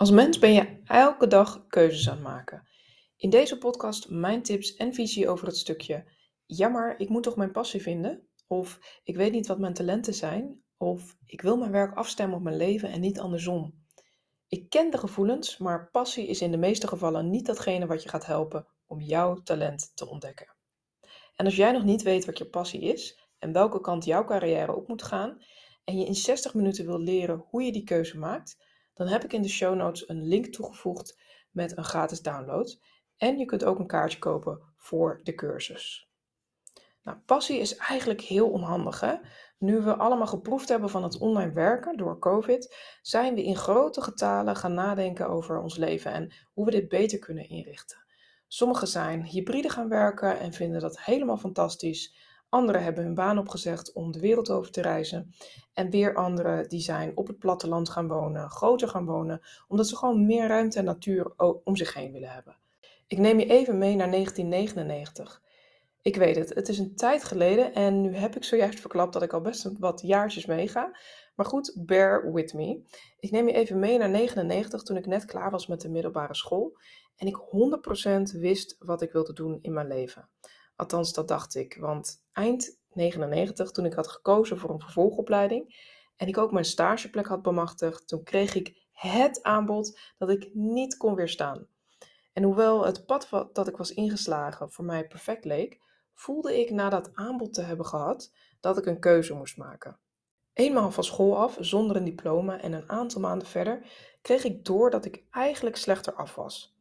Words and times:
Als 0.00 0.10
mens 0.10 0.38
ben 0.38 0.52
je 0.52 0.80
elke 0.84 1.26
dag 1.26 1.66
keuzes 1.66 2.08
aan 2.08 2.14
het 2.14 2.22
maken. 2.22 2.68
In 3.16 3.30
deze 3.30 3.58
podcast 3.58 4.10
mijn 4.10 4.42
tips 4.42 4.74
en 4.74 4.94
visie 4.94 5.28
over 5.28 5.46
het 5.46 5.56
stukje. 5.56 6.12
Ja, 6.46 6.68
maar 6.68 6.98
ik 6.98 7.08
moet 7.08 7.22
toch 7.22 7.36
mijn 7.36 7.52
passie 7.52 7.82
vinden? 7.82 8.28
Of 8.46 9.00
ik 9.02 9.16
weet 9.16 9.32
niet 9.32 9.46
wat 9.46 9.58
mijn 9.58 9.74
talenten 9.74 10.14
zijn? 10.14 10.62
Of 10.76 11.16
ik 11.24 11.40
wil 11.40 11.56
mijn 11.56 11.70
werk 11.70 11.96
afstemmen 11.96 12.36
op 12.36 12.42
mijn 12.42 12.56
leven 12.56 12.90
en 12.90 13.00
niet 13.00 13.20
andersom. 13.20 13.84
Ik 14.48 14.68
ken 14.68 14.90
de 14.90 14.98
gevoelens, 14.98 15.58
maar 15.58 15.90
passie 15.90 16.26
is 16.26 16.40
in 16.40 16.50
de 16.50 16.56
meeste 16.56 16.86
gevallen 16.86 17.30
niet 17.30 17.46
datgene 17.46 17.86
wat 17.86 18.02
je 18.02 18.08
gaat 18.08 18.26
helpen 18.26 18.66
om 18.86 19.00
jouw 19.00 19.34
talent 19.34 19.90
te 19.94 20.08
ontdekken. 20.08 20.56
En 21.36 21.44
als 21.44 21.56
jij 21.56 21.72
nog 21.72 21.84
niet 21.84 22.02
weet 22.02 22.24
wat 22.24 22.38
je 22.38 22.48
passie 22.48 22.80
is 22.80 23.28
en 23.38 23.52
welke 23.52 23.80
kant 23.80 24.04
jouw 24.04 24.24
carrière 24.24 24.74
op 24.74 24.88
moet 24.88 25.02
gaan, 25.02 25.42
en 25.84 25.98
je 25.98 26.06
in 26.06 26.14
60 26.14 26.54
minuten 26.54 26.86
wil 26.86 27.00
leren 27.00 27.44
hoe 27.48 27.62
je 27.62 27.72
die 27.72 27.84
keuze 27.84 28.18
maakt, 28.18 28.68
dan 29.00 29.08
heb 29.08 29.24
ik 29.24 29.32
in 29.32 29.42
de 29.42 29.48
show 29.48 29.74
notes 29.74 30.08
een 30.08 30.26
link 30.26 30.46
toegevoegd 30.46 31.18
met 31.50 31.76
een 31.76 31.84
gratis 31.84 32.22
download. 32.22 32.80
En 33.16 33.38
je 33.38 33.44
kunt 33.44 33.64
ook 33.64 33.78
een 33.78 33.86
kaartje 33.86 34.18
kopen 34.18 34.60
voor 34.76 35.20
de 35.22 35.34
cursus. 35.34 36.08
Nou, 37.02 37.18
passie 37.18 37.58
is 37.58 37.76
eigenlijk 37.76 38.20
heel 38.20 38.50
onhandig. 38.50 39.00
Hè? 39.00 39.14
Nu 39.58 39.80
we 39.80 39.96
allemaal 39.96 40.26
geproefd 40.26 40.68
hebben 40.68 40.90
van 40.90 41.02
het 41.02 41.18
online 41.18 41.52
werken 41.52 41.96
door 41.96 42.18
COVID, 42.18 42.76
zijn 43.02 43.34
we 43.34 43.44
in 43.44 43.56
grote 43.56 44.02
getalen 44.02 44.56
gaan 44.56 44.74
nadenken 44.74 45.28
over 45.28 45.60
ons 45.60 45.76
leven 45.76 46.12
en 46.12 46.32
hoe 46.52 46.64
we 46.64 46.70
dit 46.70 46.88
beter 46.88 47.18
kunnen 47.18 47.48
inrichten. 47.48 48.04
Sommigen 48.46 48.88
zijn 48.88 49.24
hybride 49.24 49.68
gaan 49.68 49.88
werken 49.88 50.38
en 50.38 50.52
vinden 50.52 50.80
dat 50.80 51.00
helemaal 51.00 51.38
fantastisch. 51.38 52.14
Anderen 52.50 52.82
hebben 52.82 53.04
hun 53.04 53.14
baan 53.14 53.38
opgezegd 53.38 53.92
om 53.92 54.12
de 54.12 54.20
wereld 54.20 54.50
over 54.50 54.70
te 54.70 54.82
reizen. 54.82 55.34
En 55.72 55.90
weer 55.90 56.14
anderen 56.14 56.68
die 56.68 56.80
zijn 56.80 57.16
op 57.16 57.26
het 57.26 57.38
platteland 57.38 57.88
gaan 57.88 58.08
wonen, 58.08 58.50
groter 58.50 58.88
gaan 58.88 59.04
wonen, 59.04 59.40
omdat 59.68 59.88
ze 59.88 59.96
gewoon 59.96 60.26
meer 60.26 60.46
ruimte 60.46 60.78
en 60.78 60.84
natuur 60.84 61.32
om 61.64 61.76
zich 61.76 61.94
heen 61.94 62.12
willen 62.12 62.30
hebben. 62.30 62.56
Ik 63.06 63.18
neem 63.18 63.38
je 63.38 63.46
even 63.46 63.78
mee 63.78 63.96
naar 63.96 64.10
1999. 64.10 65.42
Ik 66.02 66.16
weet 66.16 66.36
het, 66.36 66.54
het 66.54 66.68
is 66.68 66.78
een 66.78 66.94
tijd 66.94 67.24
geleden 67.24 67.74
en 67.74 68.00
nu 68.00 68.14
heb 68.16 68.36
ik 68.36 68.44
zojuist 68.44 68.80
verklapt 68.80 69.12
dat 69.12 69.22
ik 69.22 69.32
al 69.32 69.40
best 69.40 69.78
wat 69.78 70.00
jaartjes 70.00 70.46
meega. 70.46 70.96
Maar 71.34 71.46
goed, 71.46 71.76
bear 71.86 72.32
with 72.32 72.54
me. 72.54 72.82
Ik 73.18 73.30
neem 73.30 73.46
je 73.46 73.54
even 73.54 73.78
mee 73.78 73.98
naar 73.98 74.10
99 74.10 74.82
toen 74.82 74.96
ik 74.96 75.06
net 75.06 75.24
klaar 75.24 75.50
was 75.50 75.66
met 75.66 75.80
de 75.80 75.88
middelbare 75.88 76.34
school 76.34 76.78
en 77.16 77.26
ik 77.26 77.36
100% 78.36 78.40
wist 78.40 78.76
wat 78.78 79.02
ik 79.02 79.12
wilde 79.12 79.32
doen 79.32 79.58
in 79.62 79.72
mijn 79.72 79.86
leven. 79.86 80.28
Althans, 80.80 81.12
dat 81.12 81.28
dacht 81.28 81.54
ik. 81.54 81.76
Want 81.80 82.24
eind 82.32 82.78
99, 82.92 83.70
toen 83.70 83.84
ik 83.84 83.92
had 83.92 84.08
gekozen 84.08 84.58
voor 84.58 84.70
een 84.70 84.80
vervolgopleiding 84.80 85.88
en 86.16 86.28
ik 86.28 86.38
ook 86.38 86.52
mijn 86.52 86.64
stageplek 86.64 87.26
had 87.26 87.42
bemachtigd, 87.42 88.08
toen 88.08 88.22
kreeg 88.22 88.54
ik 88.54 88.88
het 88.92 89.42
aanbod 89.42 89.98
dat 90.18 90.30
ik 90.30 90.50
niet 90.54 90.96
kon 90.96 91.14
weerstaan. 91.14 91.66
En 92.32 92.42
hoewel 92.42 92.84
het 92.84 93.06
pad 93.06 93.28
dat 93.52 93.68
ik 93.68 93.76
was 93.76 93.94
ingeslagen 93.94 94.70
voor 94.70 94.84
mij 94.84 95.06
perfect 95.06 95.44
leek, 95.44 95.80
voelde 96.14 96.60
ik 96.60 96.70
na 96.70 96.88
dat 96.88 97.10
aanbod 97.14 97.54
te 97.54 97.62
hebben 97.62 97.86
gehad 97.86 98.32
dat 98.60 98.78
ik 98.78 98.86
een 98.86 99.00
keuze 99.00 99.34
moest 99.34 99.56
maken. 99.56 99.98
Eenmaal 100.52 100.90
van 100.90 101.04
school 101.04 101.36
af, 101.36 101.56
zonder 101.60 101.96
een 101.96 102.04
diploma 102.04 102.60
en 102.60 102.72
een 102.72 102.90
aantal 102.90 103.20
maanden 103.20 103.48
verder, 103.48 103.86
kreeg 104.22 104.44
ik 104.44 104.64
door 104.64 104.90
dat 104.90 105.04
ik 105.04 105.24
eigenlijk 105.30 105.76
slechter 105.76 106.12
af 106.12 106.34
was. 106.34 106.78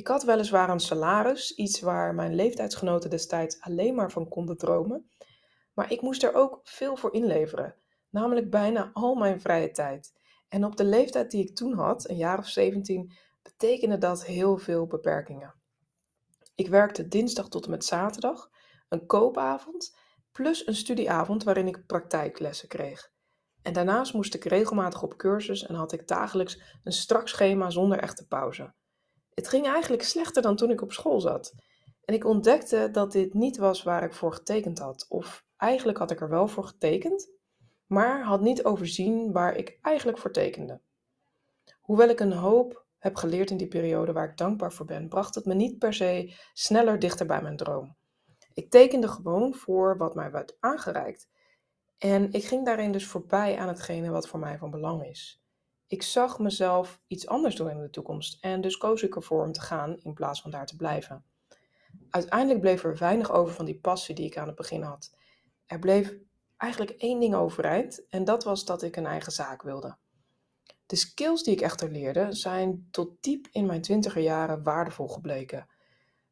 Ik 0.00 0.08
had 0.08 0.22
weliswaar 0.22 0.68
een 0.68 0.80
salaris, 0.80 1.54
iets 1.54 1.80
waar 1.80 2.14
mijn 2.14 2.34
leeftijdsgenoten 2.34 3.10
destijds 3.10 3.60
alleen 3.60 3.94
maar 3.94 4.10
van 4.10 4.28
konden 4.28 4.56
dromen, 4.56 5.10
maar 5.74 5.92
ik 5.92 6.00
moest 6.00 6.22
er 6.22 6.34
ook 6.34 6.60
veel 6.62 6.96
voor 6.96 7.14
inleveren, 7.14 7.74
namelijk 8.10 8.50
bijna 8.50 8.90
al 8.92 9.14
mijn 9.14 9.40
vrije 9.40 9.70
tijd. 9.70 10.12
En 10.48 10.64
op 10.64 10.76
de 10.76 10.84
leeftijd 10.84 11.30
die 11.30 11.42
ik 11.42 11.56
toen 11.56 11.74
had, 11.74 12.08
een 12.08 12.16
jaar 12.16 12.38
of 12.38 12.48
17, 12.48 13.12
betekende 13.42 13.98
dat 13.98 14.24
heel 14.24 14.56
veel 14.56 14.86
beperkingen. 14.86 15.54
Ik 16.54 16.68
werkte 16.68 17.08
dinsdag 17.08 17.48
tot 17.48 17.64
en 17.64 17.70
met 17.70 17.84
zaterdag, 17.84 18.50
een 18.88 19.06
koopavond, 19.06 19.96
plus 20.32 20.66
een 20.66 20.76
studieavond 20.76 21.44
waarin 21.44 21.68
ik 21.68 21.86
praktijklessen 21.86 22.68
kreeg. 22.68 23.10
En 23.62 23.72
daarnaast 23.72 24.14
moest 24.14 24.34
ik 24.34 24.44
regelmatig 24.44 25.02
op 25.02 25.16
cursus 25.16 25.66
en 25.66 25.74
had 25.74 25.92
ik 25.92 26.08
dagelijks 26.08 26.78
een 26.84 26.92
strak 26.92 27.28
schema 27.28 27.70
zonder 27.70 27.98
echte 27.98 28.26
pauze. 28.26 28.78
Het 29.40 29.48
ging 29.48 29.66
eigenlijk 29.66 30.02
slechter 30.02 30.42
dan 30.42 30.56
toen 30.56 30.70
ik 30.70 30.82
op 30.82 30.92
school 30.92 31.20
zat. 31.20 31.54
En 32.04 32.14
ik 32.14 32.24
ontdekte 32.24 32.88
dat 32.92 33.12
dit 33.12 33.34
niet 33.34 33.56
was 33.56 33.82
waar 33.82 34.02
ik 34.02 34.12
voor 34.12 34.32
getekend 34.32 34.78
had. 34.78 35.06
Of 35.08 35.44
eigenlijk 35.56 35.98
had 35.98 36.10
ik 36.10 36.20
er 36.20 36.28
wel 36.28 36.48
voor 36.48 36.64
getekend, 36.64 37.30
maar 37.86 38.22
had 38.24 38.40
niet 38.40 38.64
overzien 38.64 39.32
waar 39.32 39.56
ik 39.56 39.78
eigenlijk 39.82 40.18
voor 40.18 40.30
tekende. 40.30 40.80
Hoewel 41.80 42.08
ik 42.08 42.20
een 42.20 42.32
hoop 42.32 42.84
heb 42.98 43.16
geleerd 43.16 43.50
in 43.50 43.56
die 43.56 43.68
periode 43.68 44.12
waar 44.12 44.30
ik 44.30 44.36
dankbaar 44.36 44.72
voor 44.72 44.86
ben, 44.86 45.08
bracht 45.08 45.34
het 45.34 45.44
me 45.44 45.54
niet 45.54 45.78
per 45.78 45.94
se 45.94 46.34
sneller 46.52 46.98
dichter 46.98 47.26
bij 47.26 47.42
mijn 47.42 47.56
droom. 47.56 47.96
Ik 48.54 48.70
tekende 48.70 49.08
gewoon 49.08 49.54
voor 49.54 49.96
wat 49.96 50.14
mij 50.14 50.30
werd 50.30 50.56
aangereikt. 50.58 51.28
En 51.98 52.32
ik 52.32 52.44
ging 52.44 52.64
daarin 52.64 52.92
dus 52.92 53.06
voorbij 53.06 53.58
aan 53.58 53.68
hetgene 53.68 54.10
wat 54.10 54.28
voor 54.28 54.38
mij 54.38 54.58
van 54.58 54.70
belang 54.70 55.06
is 55.06 55.39
ik 55.90 56.02
zag 56.02 56.38
mezelf 56.38 57.00
iets 57.06 57.26
anders 57.26 57.54
doen 57.54 57.70
in 57.70 57.80
de 57.80 57.90
toekomst. 57.90 58.38
En 58.40 58.60
dus 58.60 58.76
koos 58.76 59.02
ik 59.02 59.14
ervoor 59.16 59.44
om 59.44 59.52
te 59.52 59.60
gaan 59.60 59.96
in 60.02 60.14
plaats 60.14 60.42
van 60.42 60.50
daar 60.50 60.66
te 60.66 60.76
blijven. 60.76 61.24
Uiteindelijk 62.10 62.60
bleef 62.60 62.84
er 62.84 62.98
weinig 62.98 63.32
over 63.32 63.54
van 63.54 63.64
die 63.64 63.78
passie 63.78 64.14
die 64.14 64.26
ik 64.26 64.36
aan 64.36 64.46
het 64.46 64.56
begin 64.56 64.82
had. 64.82 65.14
Er 65.66 65.78
bleef 65.78 66.14
eigenlijk 66.56 66.90
één 66.90 67.20
ding 67.20 67.34
overeind 67.34 68.08
en 68.08 68.24
dat 68.24 68.44
was 68.44 68.64
dat 68.64 68.82
ik 68.82 68.96
een 68.96 69.06
eigen 69.06 69.32
zaak 69.32 69.62
wilde. 69.62 69.96
De 70.86 70.96
skills 70.96 71.42
die 71.42 71.54
ik 71.54 71.60
echter 71.60 71.90
leerde 71.90 72.32
zijn 72.32 72.88
tot 72.90 73.22
diep 73.22 73.48
in 73.50 73.66
mijn 73.66 73.82
twintiger 73.82 74.22
jaren 74.22 74.62
waardevol 74.62 75.08
gebleken. 75.08 75.68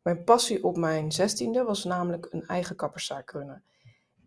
Mijn 0.03 0.25
passie 0.25 0.65
op 0.65 0.77
mijn 0.77 1.13
zestiende 1.13 1.63
was 1.63 1.85
namelijk 1.85 2.27
een 2.31 2.47
eigen 2.47 2.77
kapperszaak 2.77 3.31
runnen. 3.31 3.65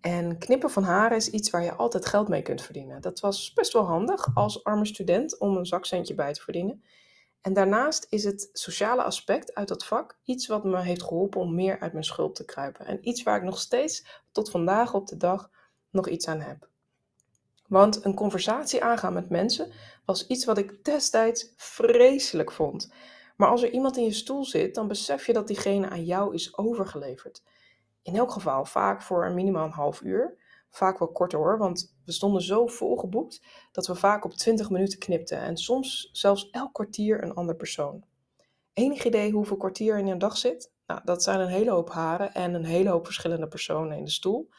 En 0.01 0.37
knippen 0.37 0.69
van 0.69 0.83
haren 0.83 1.17
is 1.17 1.29
iets 1.29 1.49
waar 1.49 1.63
je 1.63 1.75
altijd 1.75 2.05
geld 2.05 2.27
mee 2.27 2.41
kunt 2.41 2.61
verdienen. 2.61 3.01
Dat 3.01 3.19
was 3.19 3.53
best 3.53 3.73
wel 3.73 3.85
handig 3.85 4.35
als 4.35 4.63
arme 4.63 4.85
student 4.85 5.37
om 5.37 5.57
een 5.57 5.65
zakcentje 5.65 6.13
bij 6.13 6.33
te 6.33 6.41
verdienen. 6.41 6.83
En 7.41 7.53
daarnaast 7.53 8.07
is 8.09 8.23
het 8.23 8.49
sociale 8.53 9.03
aspect 9.03 9.53
uit 9.53 9.67
dat 9.67 9.85
vak 9.85 10.19
iets 10.23 10.47
wat 10.47 10.63
me 10.63 10.81
heeft 10.81 11.03
geholpen 11.03 11.41
om 11.41 11.55
meer 11.55 11.79
uit 11.79 11.91
mijn 11.91 12.05
schuld 12.05 12.35
te 12.35 12.45
kruipen. 12.45 12.85
En 12.85 13.07
iets 13.07 13.23
waar 13.23 13.37
ik 13.37 13.43
nog 13.43 13.59
steeds 13.59 14.21
tot 14.31 14.51
vandaag 14.51 14.93
op 14.93 15.07
de 15.07 15.17
dag 15.17 15.49
nog 15.89 16.07
iets 16.07 16.27
aan 16.27 16.41
heb. 16.41 16.69
Want 17.67 18.05
een 18.05 18.15
conversatie 18.15 18.83
aangaan 18.83 19.13
met 19.13 19.29
mensen 19.29 19.71
was 20.05 20.27
iets 20.27 20.45
wat 20.45 20.57
ik 20.57 20.83
destijds 20.83 21.53
vreselijk 21.55 22.51
vond. 22.51 22.93
Maar 23.35 23.49
als 23.49 23.63
er 23.63 23.71
iemand 23.71 23.97
in 23.97 24.03
je 24.03 24.13
stoel 24.13 24.45
zit, 24.45 24.75
dan 24.75 24.87
besef 24.87 25.25
je 25.25 25.33
dat 25.33 25.47
diegene 25.47 25.89
aan 25.89 26.05
jou 26.05 26.33
is 26.33 26.57
overgeleverd 26.57 27.41
in 28.01 28.15
elk 28.15 28.31
geval 28.31 28.65
vaak 28.65 29.01
voor 29.01 29.25
een 29.25 29.35
minimaal 29.35 29.65
een 29.65 29.71
half 29.71 30.01
uur. 30.01 30.39
Vaak 30.69 30.99
wel 30.99 31.11
korter 31.11 31.39
hoor, 31.39 31.57
want 31.57 31.95
we 32.05 32.11
stonden 32.11 32.41
zo 32.41 32.67
volgeboekt 32.67 33.41
dat 33.71 33.87
we 33.87 33.95
vaak 33.95 34.25
op 34.25 34.33
20 34.33 34.69
minuten 34.69 34.99
knipten 34.99 35.37
en 35.37 35.57
soms 35.57 36.09
zelfs 36.11 36.49
elk 36.49 36.73
kwartier 36.73 37.23
een 37.23 37.33
ander 37.33 37.55
persoon. 37.55 38.03
Enig 38.73 39.05
idee 39.05 39.31
hoeveel 39.31 39.57
kwartier 39.57 39.97
in 39.97 40.07
een 40.07 40.17
dag 40.17 40.37
zit? 40.37 40.71
Nou, 40.87 41.01
dat 41.03 41.23
zijn 41.23 41.39
een 41.39 41.47
hele 41.47 41.71
hoop 41.71 41.89
haren 41.89 42.33
en 42.33 42.53
een 42.53 42.65
hele 42.65 42.89
hoop 42.89 43.05
verschillende 43.05 43.47
personen 43.47 43.97
in 43.97 44.03
de 44.03 44.11
stoel. 44.11 44.49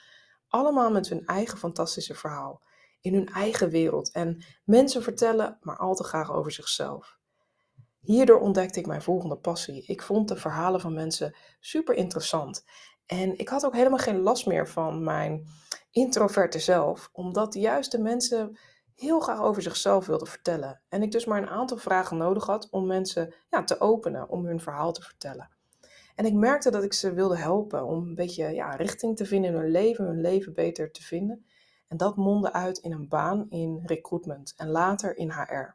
Allemaal 0.48 0.91
met 0.91 1.08
hun 1.08 1.26
eigen 1.26 1.58
fantastische 1.58 2.14
verhaal, 2.14 2.62
in 3.00 3.14
hun 3.14 3.28
eigen 3.28 3.70
wereld. 3.70 4.10
En 4.10 4.44
mensen 4.64 5.02
vertellen 5.02 5.58
maar 5.60 5.76
al 5.76 5.94
te 5.94 6.04
graag 6.04 6.32
over 6.32 6.52
zichzelf. 6.52 7.19
Hierdoor 8.00 8.41
ontdekte 8.41 8.78
ik 8.78 8.86
mijn 8.86 9.02
volgende 9.02 9.36
passie. 9.36 9.84
Ik 9.86 10.02
vond 10.02 10.28
de 10.28 10.36
verhalen 10.36 10.81
van 10.81 10.94
mensen 10.94 11.34
super 11.60 11.94
interessant. 11.94 12.64
En 13.06 13.38
ik 13.38 13.48
had 13.48 13.64
ook 13.64 13.74
helemaal 13.74 13.98
geen 13.98 14.20
last 14.20 14.46
meer 14.46 14.68
van 14.68 15.04
mijn 15.04 15.46
introverte 15.90 16.58
zelf, 16.58 17.08
omdat 17.12 17.54
juist 17.54 17.90
de 17.92 17.98
mensen 17.98 18.58
heel 18.94 19.20
graag 19.20 19.40
over 19.40 19.62
zichzelf 19.62 20.06
wilden 20.06 20.28
vertellen. 20.28 20.82
En 20.88 21.02
ik 21.02 21.10
dus 21.10 21.24
maar 21.24 21.42
een 21.42 21.48
aantal 21.48 21.76
vragen 21.76 22.16
nodig 22.16 22.46
had 22.46 22.68
om 22.70 22.86
mensen 22.86 23.34
ja, 23.50 23.64
te 23.64 23.81
openen, 23.81 24.28
om 24.28 24.46
hun 24.46 24.60
verhaal 24.60 24.93
te 24.93 25.02
vertellen. 25.02 25.50
En 26.14 26.25
ik 26.25 26.34
merkte 26.34 26.70
dat 26.70 26.84
ik 26.84 26.93
ze 26.93 27.12
wilde 27.12 27.37
helpen 27.37 27.84
om 27.84 28.06
een 28.06 28.14
beetje 28.14 28.49
ja, 28.49 28.75
richting 28.75 29.16
te 29.16 29.26
vinden 29.26 29.50
in 29.50 29.56
hun 29.56 29.70
leven, 29.70 30.05
hun 30.05 30.20
leven 30.20 30.55
beter 30.55 30.90
te 30.90 31.02
vinden. 31.02 31.46
En 31.88 31.96
dat 31.96 32.16
mondde 32.16 32.52
uit 32.52 32.78
in 32.78 32.93
een 32.93 33.08
baan 33.08 33.46
in 33.50 33.82
recruitment 33.84 34.55
en 34.56 34.69
later 34.69 35.16
in 35.16 35.31
HR. 35.31 35.75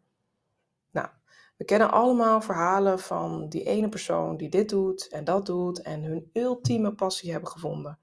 We 1.58 1.66
kennen 1.66 1.92
allemaal 1.92 2.42
verhalen 2.42 3.00
van 3.00 3.50
die 3.50 3.64
ene 3.64 3.90
persoon 3.90 4.38
die 4.38 4.50
dit 4.50 4.70
doet 4.70 5.08
en 5.08 5.24
dat 5.24 5.46
doet 5.46 5.82
en 5.82 6.04
hun 6.04 6.30
ultieme 6.34 6.94
passie 6.94 7.32
hebben 7.32 7.50
gevonden. 7.50 8.00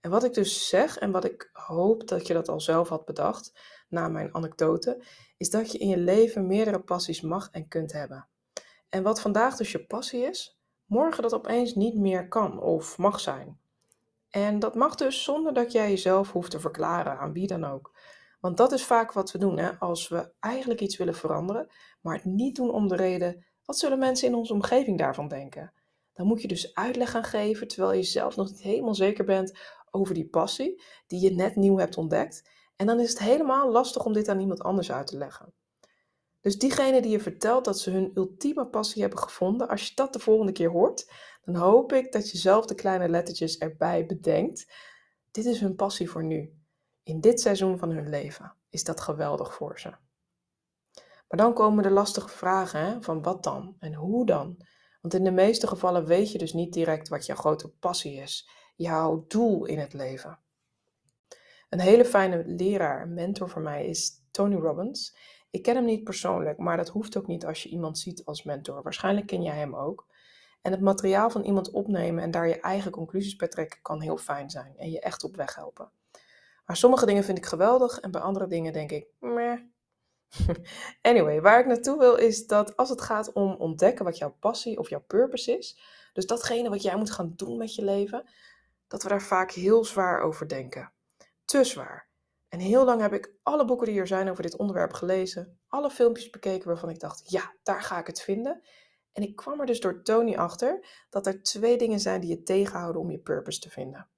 En 0.00 0.10
wat 0.10 0.24
ik 0.24 0.34
dus 0.34 0.68
zeg 0.68 0.98
en 0.98 1.10
wat 1.10 1.24
ik 1.24 1.50
hoop 1.52 2.08
dat 2.08 2.26
je 2.26 2.32
dat 2.32 2.48
al 2.48 2.60
zelf 2.60 2.88
had 2.88 3.04
bedacht 3.04 3.52
na 3.88 4.08
mijn 4.08 4.34
anekdote, 4.34 5.04
is 5.36 5.50
dat 5.50 5.72
je 5.72 5.78
in 5.78 5.88
je 5.88 5.98
leven 5.98 6.46
meerdere 6.46 6.80
passies 6.80 7.20
mag 7.20 7.48
en 7.50 7.68
kunt 7.68 7.92
hebben. 7.92 8.28
En 8.88 9.02
wat 9.02 9.20
vandaag 9.20 9.56
dus 9.56 9.72
je 9.72 9.86
passie 9.86 10.22
is, 10.22 10.60
morgen 10.84 11.22
dat 11.22 11.34
opeens 11.34 11.74
niet 11.74 11.94
meer 11.94 12.28
kan 12.28 12.60
of 12.60 12.98
mag 12.98 13.20
zijn. 13.20 13.58
En 14.30 14.58
dat 14.58 14.74
mag 14.74 14.94
dus 14.94 15.24
zonder 15.24 15.54
dat 15.54 15.72
jij 15.72 15.88
jezelf 15.88 16.32
hoeft 16.32 16.50
te 16.50 16.60
verklaren 16.60 17.18
aan 17.18 17.32
wie 17.32 17.46
dan 17.46 17.64
ook. 17.64 17.92
Want 18.40 18.56
dat 18.56 18.72
is 18.72 18.84
vaak 18.84 19.12
wat 19.12 19.32
we 19.32 19.38
doen 19.38 19.58
hè? 19.58 19.78
als 19.78 20.08
we 20.08 20.32
eigenlijk 20.40 20.80
iets 20.80 20.96
willen 20.96 21.14
veranderen, 21.14 21.70
maar 22.00 22.14
het 22.14 22.24
niet 22.24 22.56
doen 22.56 22.70
om 22.70 22.88
de 22.88 22.96
reden, 22.96 23.44
wat 23.64 23.78
zullen 23.78 23.98
mensen 23.98 24.28
in 24.28 24.34
onze 24.34 24.52
omgeving 24.52 24.98
daarvan 24.98 25.28
denken? 25.28 25.72
Dan 26.12 26.26
moet 26.26 26.42
je 26.42 26.48
dus 26.48 26.74
uitleg 26.74 27.10
gaan 27.10 27.24
geven, 27.24 27.68
terwijl 27.68 27.92
je 27.92 28.02
zelf 28.02 28.36
nog 28.36 28.48
niet 28.48 28.62
helemaal 28.62 28.94
zeker 28.94 29.24
bent 29.24 29.58
over 29.90 30.14
die 30.14 30.28
passie 30.28 30.82
die 31.06 31.20
je 31.20 31.30
net 31.30 31.56
nieuw 31.56 31.78
hebt 31.78 31.96
ontdekt. 31.96 32.48
En 32.76 32.86
dan 32.86 33.00
is 33.00 33.08
het 33.08 33.18
helemaal 33.18 33.70
lastig 33.70 34.04
om 34.04 34.12
dit 34.12 34.28
aan 34.28 34.40
iemand 34.40 34.62
anders 34.62 34.92
uit 34.92 35.06
te 35.06 35.18
leggen. 35.18 35.52
Dus 36.40 36.58
diegene 36.58 37.00
die 37.00 37.10
je 37.10 37.20
vertelt 37.20 37.64
dat 37.64 37.78
ze 37.78 37.90
hun 37.90 38.10
ultieme 38.14 38.66
passie 38.66 39.02
hebben 39.02 39.18
gevonden, 39.18 39.68
als 39.68 39.88
je 39.88 39.94
dat 39.94 40.12
de 40.12 40.18
volgende 40.18 40.52
keer 40.52 40.70
hoort, 40.70 41.10
dan 41.44 41.54
hoop 41.54 41.92
ik 41.92 42.12
dat 42.12 42.30
je 42.30 42.38
zelf 42.38 42.66
de 42.66 42.74
kleine 42.74 43.08
lettertjes 43.08 43.58
erbij 43.58 44.06
bedenkt. 44.06 44.72
Dit 45.30 45.44
is 45.44 45.60
hun 45.60 45.74
passie 45.74 46.10
voor 46.10 46.24
nu. 46.24 46.59
In 47.10 47.20
dit 47.20 47.40
seizoen 47.40 47.78
van 47.78 47.90
hun 47.90 48.08
leven 48.08 48.52
is 48.68 48.84
dat 48.84 49.00
geweldig 49.00 49.54
voor 49.54 49.80
ze. 49.80 49.88
Maar 51.28 51.38
dan 51.38 51.54
komen 51.54 51.82
de 51.82 51.90
lastige 51.90 52.28
vragen 52.28 53.02
van 53.02 53.22
wat 53.22 53.42
dan 53.42 53.76
en 53.78 53.94
hoe 53.94 54.26
dan? 54.26 54.66
Want 55.00 55.14
in 55.14 55.24
de 55.24 55.30
meeste 55.30 55.66
gevallen 55.66 56.04
weet 56.06 56.32
je 56.32 56.38
dus 56.38 56.52
niet 56.52 56.72
direct 56.72 57.08
wat 57.08 57.26
jouw 57.26 57.36
grote 57.36 57.68
passie 57.68 58.14
is, 58.14 58.50
jouw 58.76 59.24
doel 59.28 59.64
in 59.64 59.78
het 59.78 59.92
leven. 59.92 60.38
Een 61.68 61.80
hele 61.80 62.04
fijne 62.04 62.42
leraar, 62.46 63.08
mentor 63.08 63.48
voor 63.48 63.62
mij 63.62 63.86
is 63.86 64.22
Tony 64.30 64.56
Robbins. 64.56 65.16
Ik 65.50 65.62
ken 65.62 65.74
hem 65.74 65.84
niet 65.84 66.04
persoonlijk, 66.04 66.58
maar 66.58 66.76
dat 66.76 66.88
hoeft 66.88 67.16
ook 67.16 67.26
niet 67.26 67.46
als 67.46 67.62
je 67.62 67.68
iemand 67.68 67.98
ziet 67.98 68.24
als 68.24 68.42
mentor. 68.42 68.82
Waarschijnlijk 68.82 69.26
ken 69.26 69.42
jij 69.42 69.56
hem 69.56 69.76
ook. 69.76 70.06
En 70.62 70.72
het 70.72 70.80
materiaal 70.80 71.30
van 71.30 71.42
iemand 71.42 71.70
opnemen 71.70 72.22
en 72.22 72.30
daar 72.30 72.48
je 72.48 72.60
eigen 72.60 72.90
conclusies 72.90 73.36
bij 73.36 73.48
trekken 73.48 73.82
kan 73.82 74.00
heel 74.00 74.16
fijn 74.16 74.50
zijn 74.50 74.74
en 74.76 74.90
je 74.90 75.00
echt 75.00 75.24
op 75.24 75.36
weg 75.36 75.54
helpen. 75.54 75.92
Maar 76.70 76.78
sommige 76.78 77.06
dingen 77.06 77.24
vind 77.24 77.38
ik 77.38 77.46
geweldig 77.46 78.00
en 78.00 78.10
bij 78.10 78.20
andere 78.20 78.46
dingen 78.46 78.72
denk 78.72 78.90
ik, 78.90 79.06
meh. 79.18 79.58
Anyway, 81.02 81.40
waar 81.40 81.60
ik 81.60 81.66
naartoe 81.66 81.98
wil 81.98 82.14
is 82.14 82.46
dat 82.46 82.76
als 82.76 82.88
het 82.88 83.00
gaat 83.00 83.32
om 83.32 83.54
ontdekken 83.54 84.04
wat 84.04 84.18
jouw 84.18 84.36
passie 84.40 84.78
of 84.78 84.88
jouw 84.88 85.04
purpose 85.06 85.58
is, 85.58 85.80
dus 86.12 86.26
datgene 86.26 86.68
wat 86.68 86.82
jij 86.82 86.96
moet 86.96 87.10
gaan 87.10 87.32
doen 87.36 87.58
met 87.58 87.74
je 87.74 87.84
leven, 87.84 88.28
dat 88.88 89.02
we 89.02 89.08
daar 89.08 89.22
vaak 89.22 89.50
heel 89.50 89.84
zwaar 89.84 90.20
over 90.20 90.48
denken. 90.48 90.92
Te 91.44 91.64
zwaar. 91.64 92.08
En 92.48 92.58
heel 92.58 92.84
lang 92.84 93.00
heb 93.00 93.12
ik 93.12 93.34
alle 93.42 93.64
boeken 93.64 93.86
die 93.86 94.00
er 94.00 94.06
zijn 94.06 94.30
over 94.30 94.42
dit 94.42 94.56
onderwerp 94.56 94.92
gelezen, 94.92 95.58
alle 95.68 95.90
filmpjes 95.90 96.30
bekeken 96.30 96.68
waarvan 96.68 96.90
ik 96.90 97.00
dacht, 97.00 97.30
ja, 97.30 97.54
daar 97.62 97.82
ga 97.82 97.98
ik 97.98 98.06
het 98.06 98.20
vinden. 98.20 98.62
En 99.12 99.22
ik 99.22 99.36
kwam 99.36 99.60
er 99.60 99.66
dus 99.66 99.80
door 99.80 100.02
Tony 100.02 100.34
achter 100.34 100.86
dat 101.08 101.26
er 101.26 101.42
twee 101.42 101.78
dingen 101.78 102.00
zijn 102.00 102.20
die 102.20 102.30
je 102.30 102.42
tegenhouden 102.42 103.00
om 103.00 103.10
je 103.10 103.18
purpose 103.18 103.60
te 103.60 103.70
vinden. 103.70 104.08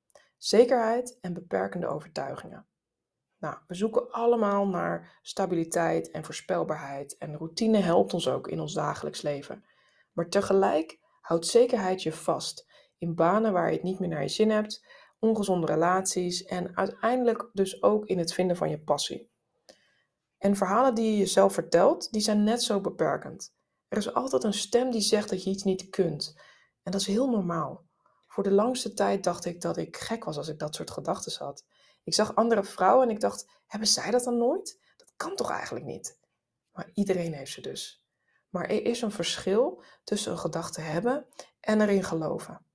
Zekerheid 0.42 1.18
en 1.20 1.32
beperkende 1.32 1.86
overtuigingen. 1.86 2.66
Nou, 3.38 3.56
we 3.66 3.74
zoeken 3.74 4.10
allemaal 4.10 4.66
naar 4.66 5.18
stabiliteit 5.22 6.10
en 6.10 6.24
voorspelbaarheid 6.24 7.16
en 7.18 7.36
routine 7.36 7.78
helpt 7.78 8.14
ons 8.14 8.28
ook 8.28 8.48
in 8.48 8.60
ons 8.60 8.74
dagelijks 8.74 9.22
leven. 9.22 9.64
Maar 10.12 10.28
tegelijk 10.28 10.98
houdt 11.20 11.46
zekerheid 11.46 12.02
je 12.02 12.12
vast 12.12 12.66
in 12.98 13.14
banen 13.14 13.52
waar 13.52 13.66
je 13.66 13.74
het 13.74 13.82
niet 13.82 13.98
meer 13.98 14.08
naar 14.08 14.22
je 14.22 14.28
zin 14.28 14.50
hebt, 14.50 14.86
ongezonde 15.18 15.66
relaties 15.66 16.44
en 16.44 16.76
uiteindelijk 16.76 17.50
dus 17.52 17.82
ook 17.82 18.06
in 18.06 18.18
het 18.18 18.32
vinden 18.32 18.56
van 18.56 18.70
je 18.70 18.80
passie. 18.80 19.30
En 20.38 20.56
verhalen 20.56 20.94
die 20.94 21.10
je 21.10 21.18
jezelf 21.18 21.52
vertelt, 21.52 22.12
die 22.12 22.22
zijn 22.22 22.44
net 22.44 22.62
zo 22.62 22.80
beperkend. 22.80 23.54
Er 23.88 23.98
is 23.98 24.14
altijd 24.14 24.44
een 24.44 24.54
stem 24.54 24.90
die 24.90 25.00
zegt 25.00 25.28
dat 25.28 25.44
je 25.44 25.50
iets 25.50 25.62
niet 25.62 25.90
kunt. 25.90 26.36
En 26.82 26.92
dat 26.92 27.00
is 27.00 27.06
heel 27.06 27.30
normaal. 27.30 27.90
Voor 28.32 28.43
de 28.43 28.50
langste 28.50 28.94
tijd 28.94 29.25
dacht 29.25 29.44
ik 29.44 29.61
dat 29.61 29.76
ik 29.76 29.96
gek 29.96 30.25
was 30.25 30.37
als 30.37 30.49
ik 30.49 30.58
dat 30.58 30.75
soort 30.75 30.90
gedachten 30.90 31.44
had. 31.44 31.64
Ik 32.05 32.14
zag 32.14 32.34
andere 32.34 32.64
vrouwen 32.64 33.08
en 33.08 33.14
ik 33.14 33.20
dacht, 33.20 33.46
hebben 33.67 33.88
zij 33.88 34.11
dat 34.11 34.25
dan 34.25 34.38
nooit? 34.38 34.81
Dat 34.96 35.12
kan 35.17 35.37
toch 35.37 35.50
eigenlijk 35.50 35.84
niet? 35.84 36.19
Maar 36.70 36.90
iedereen 36.94 37.32
heeft 37.32 37.52
ze 37.52 37.61
dus. 37.61 38.05
Maar 38.49 38.64
er 38.64 38.84
is 38.84 39.02
een 39.02 39.11
verschil 39.11 39.82
tussen 40.05 40.32
een 40.32 40.38
gedachte 40.38 40.81
hebben 40.81 41.26
en 41.61 41.81
erin 41.81 42.05
geloven. 42.05 42.67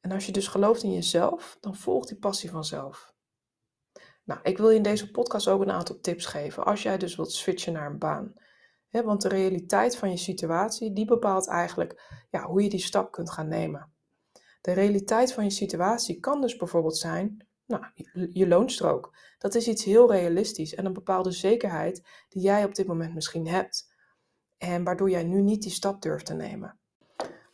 En 0.00 0.12
als 0.12 0.26
je 0.26 0.32
dus 0.32 0.48
gelooft 0.48 0.82
in 0.82 0.92
jezelf, 0.92 1.56
dan 1.60 1.74
volgt 1.74 2.08
die 2.08 2.18
passie 2.18 2.50
vanzelf. 2.50 3.14
Nou, 4.24 4.40
ik 4.42 4.58
wil 4.58 4.70
je 4.70 4.76
in 4.76 4.82
deze 4.82 5.10
podcast 5.10 5.48
ook 5.48 5.62
een 5.62 5.70
aantal 5.70 6.00
tips 6.00 6.26
geven 6.26 6.64
als 6.64 6.82
jij 6.82 6.98
dus 6.98 7.16
wilt 7.16 7.32
switchen 7.32 7.72
naar 7.72 7.90
een 7.90 7.98
baan. 7.98 8.34
want 8.90 9.22
de 9.22 9.28
realiteit 9.28 9.96
van 9.96 10.10
je 10.10 10.16
situatie, 10.16 10.92
die 10.92 11.06
bepaalt 11.06 11.48
eigenlijk 11.48 12.24
ja, 12.30 12.46
hoe 12.46 12.62
je 12.62 12.68
die 12.68 12.80
stap 12.80 13.12
kunt 13.12 13.30
gaan 13.30 13.48
nemen. 13.48 13.93
De 14.64 14.72
realiteit 14.72 15.32
van 15.32 15.44
je 15.44 15.50
situatie 15.50 16.20
kan 16.20 16.40
dus 16.40 16.56
bijvoorbeeld 16.56 16.96
zijn, 16.96 17.46
nou, 17.66 17.84
je 18.32 18.48
loonstrook. 18.48 19.16
Dat 19.38 19.54
is 19.54 19.68
iets 19.68 19.84
heel 19.84 20.12
realistisch 20.12 20.74
en 20.74 20.84
een 20.84 20.92
bepaalde 20.92 21.32
zekerheid 21.32 22.02
die 22.28 22.42
jij 22.42 22.64
op 22.64 22.74
dit 22.74 22.86
moment 22.86 23.14
misschien 23.14 23.46
hebt. 23.46 23.92
En 24.58 24.84
waardoor 24.84 25.10
jij 25.10 25.24
nu 25.24 25.42
niet 25.42 25.62
die 25.62 25.70
stap 25.70 26.02
durft 26.02 26.26
te 26.26 26.34
nemen. 26.34 26.78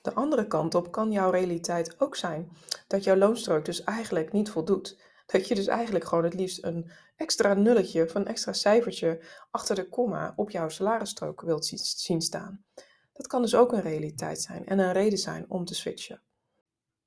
De 0.02 0.14
andere 0.14 0.46
kant 0.46 0.74
op 0.74 0.92
kan 0.92 1.12
jouw 1.12 1.30
realiteit 1.30 2.00
ook 2.00 2.16
zijn 2.16 2.50
dat 2.86 3.04
jouw 3.04 3.16
loonstrook 3.16 3.64
dus 3.64 3.84
eigenlijk 3.84 4.32
niet 4.32 4.50
voldoet. 4.50 5.00
Dat 5.26 5.48
je 5.48 5.54
dus 5.54 5.66
eigenlijk 5.66 6.04
gewoon 6.04 6.24
het 6.24 6.34
liefst 6.34 6.64
een 6.64 6.90
extra 7.16 7.54
nulletje 7.54 8.04
of 8.04 8.14
een 8.14 8.26
extra 8.26 8.52
cijfertje 8.52 9.24
achter 9.50 9.74
de 9.74 9.88
komma 9.88 10.32
op 10.36 10.50
jouw 10.50 10.68
salarisstrook 10.68 11.40
wilt 11.40 11.66
zien 11.80 12.20
staan. 12.20 12.64
Dat 13.12 13.26
kan 13.26 13.42
dus 13.42 13.54
ook 13.54 13.72
een 13.72 13.82
realiteit 13.82 14.40
zijn 14.40 14.66
en 14.66 14.78
een 14.78 14.92
reden 14.92 15.18
zijn 15.18 15.44
om 15.48 15.64
te 15.64 15.74
switchen. 15.74 16.22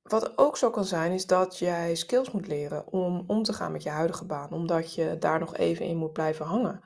Wat 0.04 0.38
ook 0.38 0.56
zo 0.56 0.70
kan 0.70 0.84
zijn, 0.84 1.12
is 1.12 1.26
dat 1.26 1.58
jij 1.58 1.94
skills 1.94 2.30
moet 2.30 2.46
leren 2.46 2.86
om 2.86 3.24
om 3.26 3.42
te 3.42 3.52
gaan 3.52 3.72
met 3.72 3.82
je 3.82 3.90
huidige 3.90 4.26
baan, 4.26 4.52
omdat 4.52 4.94
je 4.94 5.18
daar 5.18 5.38
nog 5.38 5.56
even 5.56 5.86
in 5.86 5.96
moet 5.96 6.12
blijven 6.12 6.46
hangen. 6.46 6.80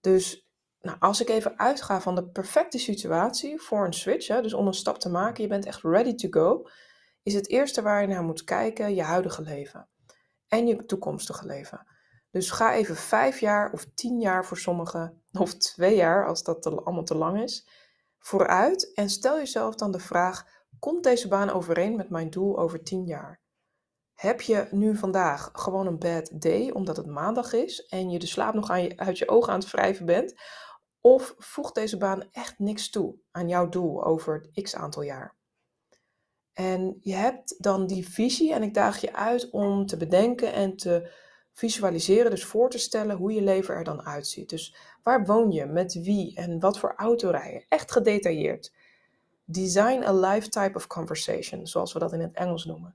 Dus 0.00 0.50
nou, 0.80 0.96
als 1.00 1.20
ik 1.20 1.28
even 1.28 1.58
uitga 1.58 2.00
van 2.00 2.14
de 2.14 2.28
perfecte 2.28 2.78
situatie 2.78 3.60
voor 3.60 3.86
een 3.86 3.92
switch, 3.92 4.28
hè, 4.28 4.42
dus 4.42 4.54
om 4.54 4.66
een 4.66 4.74
stap 4.74 4.98
te 4.98 5.08
maken, 5.08 5.42
je 5.42 5.48
bent 5.48 5.66
echt 5.66 5.82
ready 5.82 6.14
to 6.14 6.28
go, 6.30 6.68
is 7.22 7.34
het 7.34 7.48
eerste 7.48 7.82
waar 7.82 8.00
je 8.00 8.06
naar 8.06 8.22
moet 8.22 8.44
kijken 8.44 8.94
je 8.94 9.02
huidige 9.02 9.42
leven 9.42 9.88
en 10.48 10.66
je 10.66 10.84
toekomstige 10.84 11.46
leven. 11.46 11.86
Dus 12.30 12.50
ga 12.50 12.74
even 12.74 12.96
vijf 12.96 13.40
jaar 13.40 13.72
of 13.72 13.86
tien 13.94 14.20
jaar 14.20 14.44
voor 14.44 14.58
sommigen, 14.58 15.22
of 15.32 15.54
twee 15.54 15.96
jaar 15.96 16.26
als 16.26 16.42
dat 16.42 16.66
allemaal 16.66 17.04
te 17.04 17.16
lang 17.16 17.42
is, 17.42 17.68
vooruit 18.18 18.94
en 18.94 19.08
stel 19.10 19.36
jezelf 19.36 19.74
dan 19.74 19.92
de 19.92 19.98
vraag: 19.98 20.51
komt 20.82 21.04
deze 21.04 21.28
baan 21.28 21.50
overeen 21.50 21.96
met 21.96 22.10
mijn 22.10 22.30
doel 22.30 22.58
over 22.58 22.82
tien 22.82 23.04
jaar? 23.04 23.40
Heb 24.14 24.40
je 24.40 24.68
nu 24.70 24.96
vandaag 24.96 25.50
gewoon 25.52 25.86
een 25.86 25.98
bad 25.98 26.30
day 26.40 26.70
omdat 26.70 26.96
het 26.96 27.06
maandag 27.06 27.52
is 27.52 27.86
en 27.86 28.10
je 28.10 28.18
de 28.18 28.26
slaap 28.26 28.54
nog 28.54 28.70
aan 28.70 28.82
je, 28.82 28.96
uit 28.96 29.18
je 29.18 29.28
ogen 29.28 29.52
aan 29.52 29.58
het 29.58 29.70
wrijven 29.70 30.06
bent? 30.06 30.34
Of 31.00 31.34
voegt 31.38 31.74
deze 31.74 31.96
baan 31.96 32.28
echt 32.32 32.58
niks 32.58 32.90
toe 32.90 33.16
aan 33.30 33.48
jouw 33.48 33.68
doel 33.68 34.04
over 34.04 34.48
x 34.62 34.74
aantal 34.74 35.02
jaar? 35.02 35.36
En 36.52 36.98
je 37.00 37.14
hebt 37.14 37.54
dan 37.58 37.86
die 37.86 38.08
visie 38.08 38.52
en 38.52 38.62
ik 38.62 38.74
daag 38.74 39.00
je 39.00 39.14
uit 39.14 39.50
om 39.50 39.86
te 39.86 39.96
bedenken 39.96 40.52
en 40.52 40.76
te 40.76 41.10
visualiseren, 41.52 42.30
dus 42.30 42.44
voor 42.44 42.70
te 42.70 42.78
stellen 42.78 43.16
hoe 43.16 43.32
je 43.32 43.42
leven 43.42 43.74
er 43.74 43.84
dan 43.84 44.06
uitziet. 44.06 44.48
Dus 44.48 44.76
waar 45.02 45.24
woon 45.24 45.50
je, 45.50 45.66
met 45.66 45.94
wie 45.94 46.36
en 46.36 46.60
wat 46.60 46.78
voor 46.78 46.94
auto 46.96 47.30
rij 47.30 47.52
je? 47.52 47.64
Echt 47.68 47.92
gedetailleerd. 47.92 48.72
Design 49.44 50.02
a 50.02 50.12
life 50.12 50.48
type 50.48 50.72
of 50.74 50.86
conversation, 50.86 51.66
zoals 51.66 51.92
we 51.92 51.98
dat 51.98 52.12
in 52.12 52.20
het 52.20 52.34
Engels 52.34 52.64
noemen. 52.64 52.94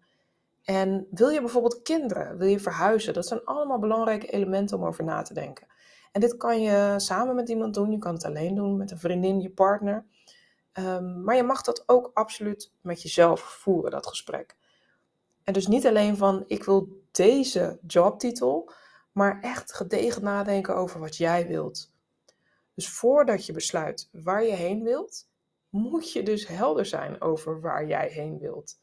En 0.63 1.08
wil 1.12 1.30
je 1.30 1.39
bijvoorbeeld 1.39 1.82
kinderen, 1.82 2.38
wil 2.38 2.48
je 2.48 2.60
verhuizen? 2.60 3.13
Dat 3.13 3.27
zijn 3.27 3.44
allemaal 3.44 3.80
belangrijke 3.80 4.27
elementen 4.27 4.77
om 4.77 4.86
over 4.86 5.04
na 5.04 5.22
te 5.22 5.34
denken. 5.34 5.68
En 6.12 6.22
dit 6.22 6.38
kan 6.38 6.62
je 6.62 6.94
samen 6.98 7.36
met 7.36 7.50
iemand 7.50 7.74
doen, 7.74 7.92
je 7.92 7.98
kan 7.98 8.13
het 8.13 8.25
alleen 8.25 8.56
doen, 8.56 8.77
met 8.77 8.92
een 8.92 9.00
vriendin, 9.00 9.42
je 9.42 9.50
partner. 9.50 10.06
Ehm, 10.72 11.24
maar 11.24 11.36
je 11.36 11.44
mag 11.44 11.62
dat 11.62 11.84
ook 11.86 12.12
absoluut 12.13 12.72
met 12.82 13.01
jezelf 13.01 13.42
voeren, 13.42 13.92
dat 13.92 14.08
gesprek. 14.08 14.56
En 15.44 15.54
dus 15.54 15.68
niet 15.68 15.88
alleen 15.88 16.18
van 16.18 16.44
ik 16.48 16.63
wil 16.63 17.01
deze 17.12 17.80
jobtitel, 17.88 18.72
maar 19.12 19.42
echt 19.42 19.74
gedegen 19.74 20.24
nadenken 20.24 20.75
over 20.75 21.00
wat 21.00 21.18
jij 21.18 21.48
wilt. 21.48 21.92
Dus 22.74 22.89
voordat 22.89 23.46
je 23.46 23.54
besluit 23.54 24.10
waar 24.12 24.44
je 24.44 24.51
heen 24.51 24.84
wilt, 24.84 25.26
moet 25.77 26.12
je 26.12 26.24
dus 26.24 26.48
helder 26.48 26.86
zijn 26.86 27.22
over 27.22 27.62
waar 27.62 27.88
jij 27.88 28.07
heen 28.07 28.39
wilt. 28.39 28.79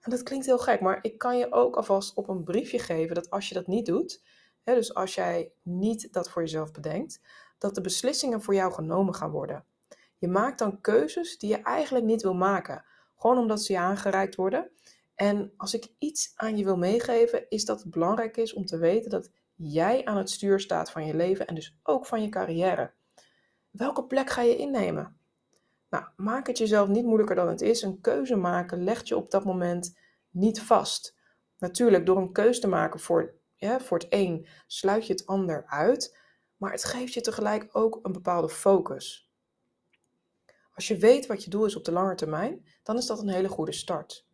En 0.00 0.10
dat 0.10 0.22
klinkt 0.22 0.46
heel 0.46 0.58
gek, 0.58 0.80
maar 0.80 0.98
ik 1.02 1.18
kan 1.18 1.38
je 1.38 1.52
ook 1.52 1.76
alvast 1.76 2.16
op 2.16 2.28
een 2.28 2.44
briefje 2.44 2.78
geven 2.78 3.14
dat 3.14 3.30
als 3.30 3.48
je 3.48 3.54
dat 3.54 3.66
niet 3.66 3.86
doet, 3.86 4.22
hè, 4.62 4.74
dus 4.74 4.94
als 4.94 5.14
jij 5.14 5.52
niet 5.62 6.12
dat 6.12 6.30
voor 6.30 6.42
jezelf 6.42 6.72
bedenkt, 6.72 7.20
dat 7.58 7.74
de 7.74 7.80
beslissingen 7.80 8.42
voor 8.42 8.54
jou 8.54 8.72
genomen 8.72 9.14
gaan 9.14 9.30
worden. 9.30 9.64
Je 10.18 10.28
maakt 10.28 10.58
dan 10.58 10.80
keuzes 10.80 11.38
die 11.38 11.50
je 11.50 11.62
eigenlijk 11.62 12.04
niet 12.04 12.22
wil 12.22 12.34
maken, 12.34 12.84
gewoon 13.16 13.38
omdat 13.38 13.62
ze 13.62 13.72
je 13.72 13.78
aangereikt 13.78 14.34
worden. 14.34 14.70
En 15.14 15.52
als 15.56 15.74
ik 15.74 15.88
iets 15.98 16.32
aan 16.34 16.56
je 16.56 16.64
wil 16.64 16.76
meegeven, 16.76 17.48
is 17.48 17.64
dat 17.64 17.82
het 17.82 17.90
belangrijk 17.90 18.36
is 18.36 18.54
om 18.54 18.66
te 18.66 18.78
weten 18.78 19.10
dat 19.10 19.30
jij 19.54 20.04
aan 20.04 20.16
het 20.16 20.30
stuur 20.30 20.60
staat 20.60 20.90
van 20.90 21.06
je 21.06 21.14
leven 21.14 21.46
en 21.46 21.54
dus 21.54 21.78
ook 21.82 22.06
van 22.06 22.22
je 22.22 22.28
carrière. 22.28 22.92
Welke 23.70 24.04
plek 24.04 24.30
ga 24.30 24.42
je 24.42 24.56
innemen? 24.56 25.16
Nou, 25.96 26.08
maak 26.16 26.46
het 26.46 26.58
jezelf 26.58 26.88
niet 26.88 27.04
moeilijker 27.04 27.36
dan 27.36 27.48
het 27.48 27.60
is. 27.60 27.82
Een 27.82 28.00
keuze 28.00 28.36
maken 28.36 28.84
legt 28.84 29.08
je 29.08 29.16
op 29.16 29.30
dat 29.30 29.44
moment 29.44 29.98
niet 30.30 30.62
vast. 30.62 31.16
Natuurlijk, 31.58 32.06
door 32.06 32.16
een 32.16 32.32
keuze 32.32 32.60
te 32.60 32.68
maken 32.68 33.00
voor, 33.00 33.34
ja, 33.54 33.80
voor 33.80 33.98
het 33.98 34.06
een 34.10 34.46
sluit 34.66 35.06
je 35.06 35.12
het 35.12 35.26
ander 35.26 35.64
uit. 35.66 36.18
maar 36.56 36.70
het 36.70 36.84
geeft 36.84 37.12
je 37.12 37.20
tegelijk 37.20 37.68
ook 37.72 37.98
een 38.02 38.12
bepaalde 38.12 38.48
focus. 38.48 39.30
Als 40.74 40.88
je 40.88 40.96
weet 40.96 41.26
wat 41.26 41.44
je 41.44 41.50
doel 41.50 41.64
is 41.64 41.76
op 41.76 41.84
de 41.84 41.92
lange 41.92 42.14
termijn, 42.14 42.66
dan 42.82 42.96
is 42.96 43.06
dat 43.06 43.20
een 43.20 43.28
hele 43.28 43.48
goede 43.48 43.72
start. 43.72 44.26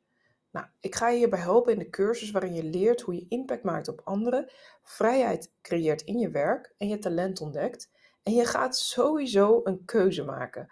Nou, 0.50 0.66
ik 0.81 0.95
ga 0.95 1.09
je 1.09 1.16
hierbij 1.16 1.40
helpen 1.40 1.73
in 1.73 1.78
de 1.78 1.90
cursus 1.90 2.31
waarin 2.31 2.54
je 2.54 2.64
leert 2.64 3.00
hoe 3.00 3.14
je 3.14 3.26
impact 3.28 3.62
maakt 3.62 3.88
op 3.88 4.00
anderen, 4.04 4.50
vrijheid 4.83 5.52
creëert 5.61 6.02
in 6.02 6.19
je 6.19 6.31
werk 6.31 6.75
en 6.78 6.88
je 6.88 6.99
talent 6.99 7.40
ontdekt. 7.40 7.90
En 8.23 8.33
je 8.33 8.45
gaat 8.45 8.76
sowieso 8.76 9.61
een 9.64 9.85
keuze 9.85 10.25
maken. 10.25 10.69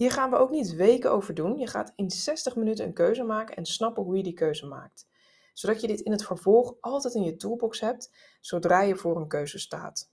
Hier 0.00 0.12
gaan 0.12 0.30
we 0.30 0.36
ook 0.36 0.50
niet 0.50 0.74
weken 0.74 1.12
over 1.12 1.34
doen. 1.34 1.58
Je 1.58 1.66
gaat 1.66 1.92
in 1.96 2.10
60 2.10 2.56
minuten 2.56 2.84
een 2.84 2.92
keuze 2.92 3.22
maken 3.22 3.56
en 3.56 3.64
snappen 3.64 4.02
hoe 4.02 4.16
je 4.16 4.22
die 4.22 4.32
keuze 4.32 4.66
maakt. 4.66 5.08
Zodat 5.54 5.80
je 5.80 5.86
dit 5.86 6.00
in 6.00 6.12
het 6.12 6.24
vervolg 6.24 6.74
altijd 6.80 7.14
in 7.14 7.22
je 7.22 7.36
toolbox 7.36 7.80
hebt, 7.80 8.12
zodra 8.40 8.82
je 8.82 8.96
voor 8.96 9.16
een 9.16 9.28
keuze 9.28 9.58
staat. 9.58 10.10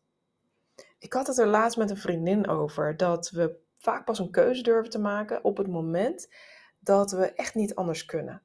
Ik 1.00 1.14
had 1.14 1.28
het 1.28 1.38
er 1.38 1.48
laatst 1.48 1.78
met 1.78 1.90
een 1.90 1.98
vriendin 1.98 2.48
over 2.48 2.98
dat 2.98 3.30
we 3.30 3.60
vaak 3.78 4.06
pas 4.06 4.20
een 4.20 4.32
keuze 4.32 4.64
durven 4.64 4.92
te 4.92 5.00
maken 5.00 5.44
op 5.44 5.58
het 5.58 5.68
moment 5.68 6.34
dat 6.80 7.12
we 7.12 7.34
echt 7.34 7.56
niet 7.56 7.76
anders 7.76 8.06
kunnen. 8.06 8.42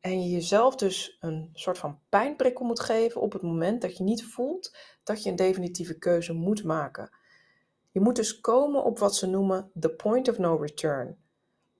En 0.00 0.22
je 0.22 0.30
jezelf 0.30 0.76
dus 0.76 1.16
een 1.20 1.50
soort 1.52 1.78
van 1.78 2.00
pijnprikkel 2.08 2.64
moet 2.64 2.80
geven 2.80 3.20
op 3.20 3.32
het 3.32 3.42
moment 3.42 3.82
dat 3.82 3.96
je 3.96 4.04
niet 4.04 4.24
voelt 4.24 4.76
dat 5.02 5.22
je 5.22 5.30
een 5.30 5.36
definitieve 5.36 5.98
keuze 5.98 6.32
moet 6.32 6.64
maken. 6.64 7.10
Je 7.96 8.02
moet 8.02 8.16
dus 8.16 8.40
komen 8.40 8.84
op 8.84 8.98
wat 8.98 9.16
ze 9.16 9.26
noemen 9.26 9.70
the 9.80 9.90
point 9.90 10.28
of 10.28 10.38
no 10.38 10.56
return. 10.56 11.16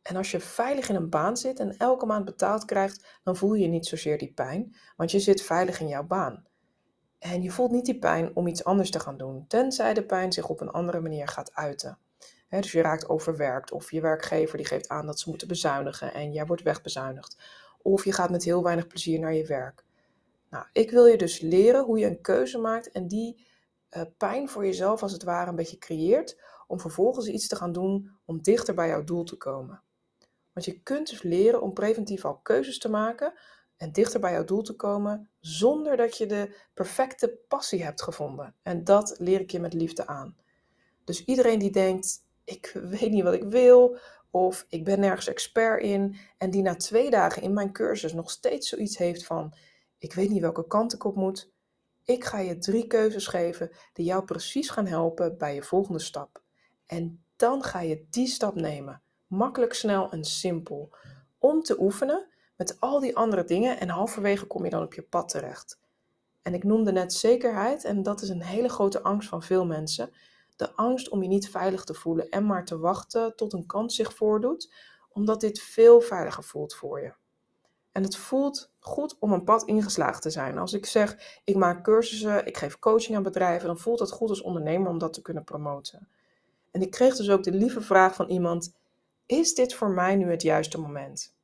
En 0.02 0.16
als 0.16 0.30
je 0.30 0.40
veilig 0.40 0.88
in 0.88 0.94
een 0.94 1.10
baan 1.10 1.36
zit 1.36 1.58
en 1.58 1.76
elke 1.76 2.06
maand 2.06 2.24
betaald 2.24 2.64
krijgt, 2.64 3.20
dan 3.24 3.36
voel 3.36 3.54
je 3.54 3.66
niet 3.66 3.86
zozeer 3.86 4.18
die 4.18 4.32
pijn, 4.32 4.76
want 4.96 5.10
je 5.10 5.20
zit 5.20 5.42
veilig 5.42 5.80
in 5.80 5.88
jouw 5.88 6.06
baan. 6.06 6.46
En 7.18 7.42
je 7.42 7.50
voelt 7.50 7.70
niet 7.70 7.84
die 7.84 7.98
pijn 7.98 8.36
om 8.36 8.46
iets 8.46 8.64
anders 8.64 8.90
te 8.90 9.00
gaan 9.00 9.16
doen, 9.16 9.44
tenzij 9.48 9.94
de 9.94 10.04
pijn 10.04 10.32
zich 10.32 10.48
op 10.48 10.60
een 10.60 10.70
andere 10.70 11.00
manier 11.00 11.28
gaat 11.28 11.54
uiten. 11.54 11.98
dus 12.48 12.72
je 12.72 12.82
raakt 12.82 13.08
overwerkt 13.08 13.72
of 13.72 13.90
je 13.90 14.00
werkgever 14.00 14.56
die 14.56 14.66
geeft 14.66 14.88
aan 14.88 15.06
dat 15.06 15.20
ze 15.20 15.28
moeten 15.28 15.48
bezuinigen 15.48 16.14
en 16.14 16.32
jij 16.32 16.46
wordt 16.46 16.62
wegbezuinigd. 16.62 17.36
Of 17.82 18.04
je 18.04 18.12
gaat 18.12 18.30
met 18.30 18.44
heel 18.44 18.62
weinig 18.62 18.86
plezier 18.86 19.18
naar 19.18 19.34
je 19.34 19.46
werk. 19.46 19.84
Nou, 20.50 20.64
ik 20.72 20.90
wil 20.90 21.06
je 21.06 21.16
dus 21.16 21.40
leren 21.40 21.84
hoe 21.84 21.98
je 21.98 22.06
een 22.06 22.20
keuze 22.20 22.58
maakt 22.58 22.90
en 22.90 23.08
die 23.08 23.46
uh, 23.90 24.02
pijn 24.16 24.48
voor 24.48 24.64
jezelf 24.64 25.02
als 25.02 25.12
het 25.12 25.22
ware 25.22 25.50
een 25.50 25.56
beetje 25.56 25.78
creëert, 25.78 26.40
om 26.66 26.80
vervolgens 26.80 27.26
iets 27.26 27.48
te 27.48 27.56
gaan 27.56 27.72
doen 27.72 28.10
om 28.24 28.42
dichter 28.42 28.74
bij 28.74 28.88
jouw 28.88 29.04
doel 29.04 29.24
te 29.24 29.36
komen. 29.36 29.82
Want 30.52 30.66
je 30.66 30.80
kunt 30.80 31.10
dus 31.10 31.22
leren 31.22 31.62
om 31.62 31.72
preventief 31.72 32.24
al 32.24 32.36
keuzes 32.36 32.78
te 32.78 32.88
maken 32.88 33.32
en 33.76 33.92
dichter 33.92 34.20
bij 34.20 34.32
jouw 34.32 34.44
doel 34.44 34.62
te 34.62 34.76
komen 34.76 35.30
zonder 35.40 35.96
dat 35.96 36.16
je 36.16 36.26
de 36.26 36.56
perfecte 36.74 37.38
passie 37.48 37.84
hebt 37.84 38.02
gevonden. 38.02 38.54
En 38.62 38.84
dat 38.84 39.14
leer 39.18 39.40
ik 39.40 39.50
je 39.50 39.60
met 39.60 39.72
liefde 39.72 40.06
aan. 40.06 40.36
Dus 41.04 41.24
iedereen 41.24 41.58
die 41.58 41.70
denkt, 41.70 42.24
ik 42.44 42.80
weet 42.90 43.10
niet 43.10 43.22
wat 43.22 43.34
ik 43.34 43.44
wil, 43.44 43.98
of 44.30 44.66
ik 44.68 44.84
ben 44.84 45.00
nergens 45.00 45.28
expert 45.28 45.82
in, 45.82 46.16
en 46.38 46.50
die 46.50 46.62
na 46.62 46.76
twee 46.76 47.10
dagen 47.10 47.42
in 47.42 47.52
mijn 47.52 47.72
cursus 47.72 48.12
nog 48.12 48.30
steeds 48.30 48.68
zoiets 48.68 48.98
heeft 48.98 49.24
van, 49.24 49.54
ik 49.98 50.12
weet 50.12 50.30
niet 50.30 50.40
welke 50.40 50.66
kant 50.66 50.94
ik 50.94 51.04
op 51.04 51.14
moet, 51.14 51.50
ik 52.06 52.24
ga 52.24 52.38
je 52.38 52.58
drie 52.58 52.86
keuzes 52.86 53.26
geven 53.26 53.70
die 53.92 54.04
jou 54.04 54.24
precies 54.24 54.70
gaan 54.70 54.86
helpen 54.86 55.38
bij 55.38 55.54
je 55.54 55.62
volgende 55.62 55.98
stap. 55.98 56.42
En 56.86 57.24
dan 57.36 57.62
ga 57.62 57.80
je 57.80 58.06
die 58.10 58.26
stap 58.26 58.54
nemen. 58.54 59.02
Makkelijk, 59.26 59.74
snel 59.74 60.10
en 60.10 60.24
simpel. 60.24 60.94
Om 61.38 61.62
te 61.62 61.80
oefenen 61.80 62.28
met 62.56 62.80
al 62.80 63.00
die 63.00 63.16
andere 63.16 63.44
dingen 63.44 63.80
en 63.80 63.88
halverwege 63.88 64.46
kom 64.46 64.64
je 64.64 64.70
dan 64.70 64.82
op 64.82 64.94
je 64.94 65.02
pad 65.02 65.28
terecht. 65.28 65.80
En 66.42 66.54
ik 66.54 66.64
noemde 66.64 66.92
net 66.92 67.12
zekerheid 67.12 67.84
en 67.84 68.02
dat 68.02 68.22
is 68.22 68.28
een 68.28 68.42
hele 68.42 68.68
grote 68.68 69.02
angst 69.02 69.28
van 69.28 69.42
veel 69.42 69.66
mensen. 69.66 70.10
De 70.56 70.72
angst 70.72 71.08
om 71.08 71.22
je 71.22 71.28
niet 71.28 71.50
veilig 71.50 71.84
te 71.84 71.94
voelen 71.94 72.28
en 72.28 72.46
maar 72.46 72.64
te 72.64 72.78
wachten 72.78 73.36
tot 73.36 73.52
een 73.52 73.66
kans 73.66 73.94
zich 73.94 74.14
voordoet, 74.14 74.74
omdat 75.08 75.40
dit 75.40 75.60
veel 75.60 76.00
veiliger 76.00 76.44
voelt 76.44 76.74
voor 76.74 77.00
je. 77.00 77.14
En 77.96 78.02
het 78.02 78.16
voelt 78.16 78.70
goed 78.78 79.16
om 79.18 79.32
een 79.32 79.44
pad 79.44 79.64
ingeslagen 79.64 80.20
te 80.20 80.30
zijn. 80.30 80.58
Als 80.58 80.72
ik 80.72 80.86
zeg, 80.86 81.40
ik 81.44 81.56
maak 81.56 81.84
cursussen, 81.84 82.46
ik 82.46 82.56
geef 82.56 82.78
coaching 82.78 83.16
aan 83.16 83.22
bedrijven, 83.22 83.66
dan 83.66 83.78
voelt 83.78 83.98
het 83.98 84.10
goed 84.10 84.28
als 84.28 84.42
ondernemer 84.42 84.90
om 84.90 84.98
dat 84.98 85.12
te 85.12 85.22
kunnen 85.22 85.44
promoten. 85.44 86.08
En 86.70 86.82
ik 86.82 86.90
kreeg 86.90 87.16
dus 87.16 87.30
ook 87.30 87.42
de 87.42 87.52
lieve 87.52 87.80
vraag 87.80 88.14
van 88.14 88.28
iemand: 88.28 88.74
Is 89.26 89.54
dit 89.54 89.74
voor 89.74 89.90
mij 89.90 90.16
nu 90.16 90.30
het 90.30 90.42
juiste 90.42 90.78
moment? 90.78 91.34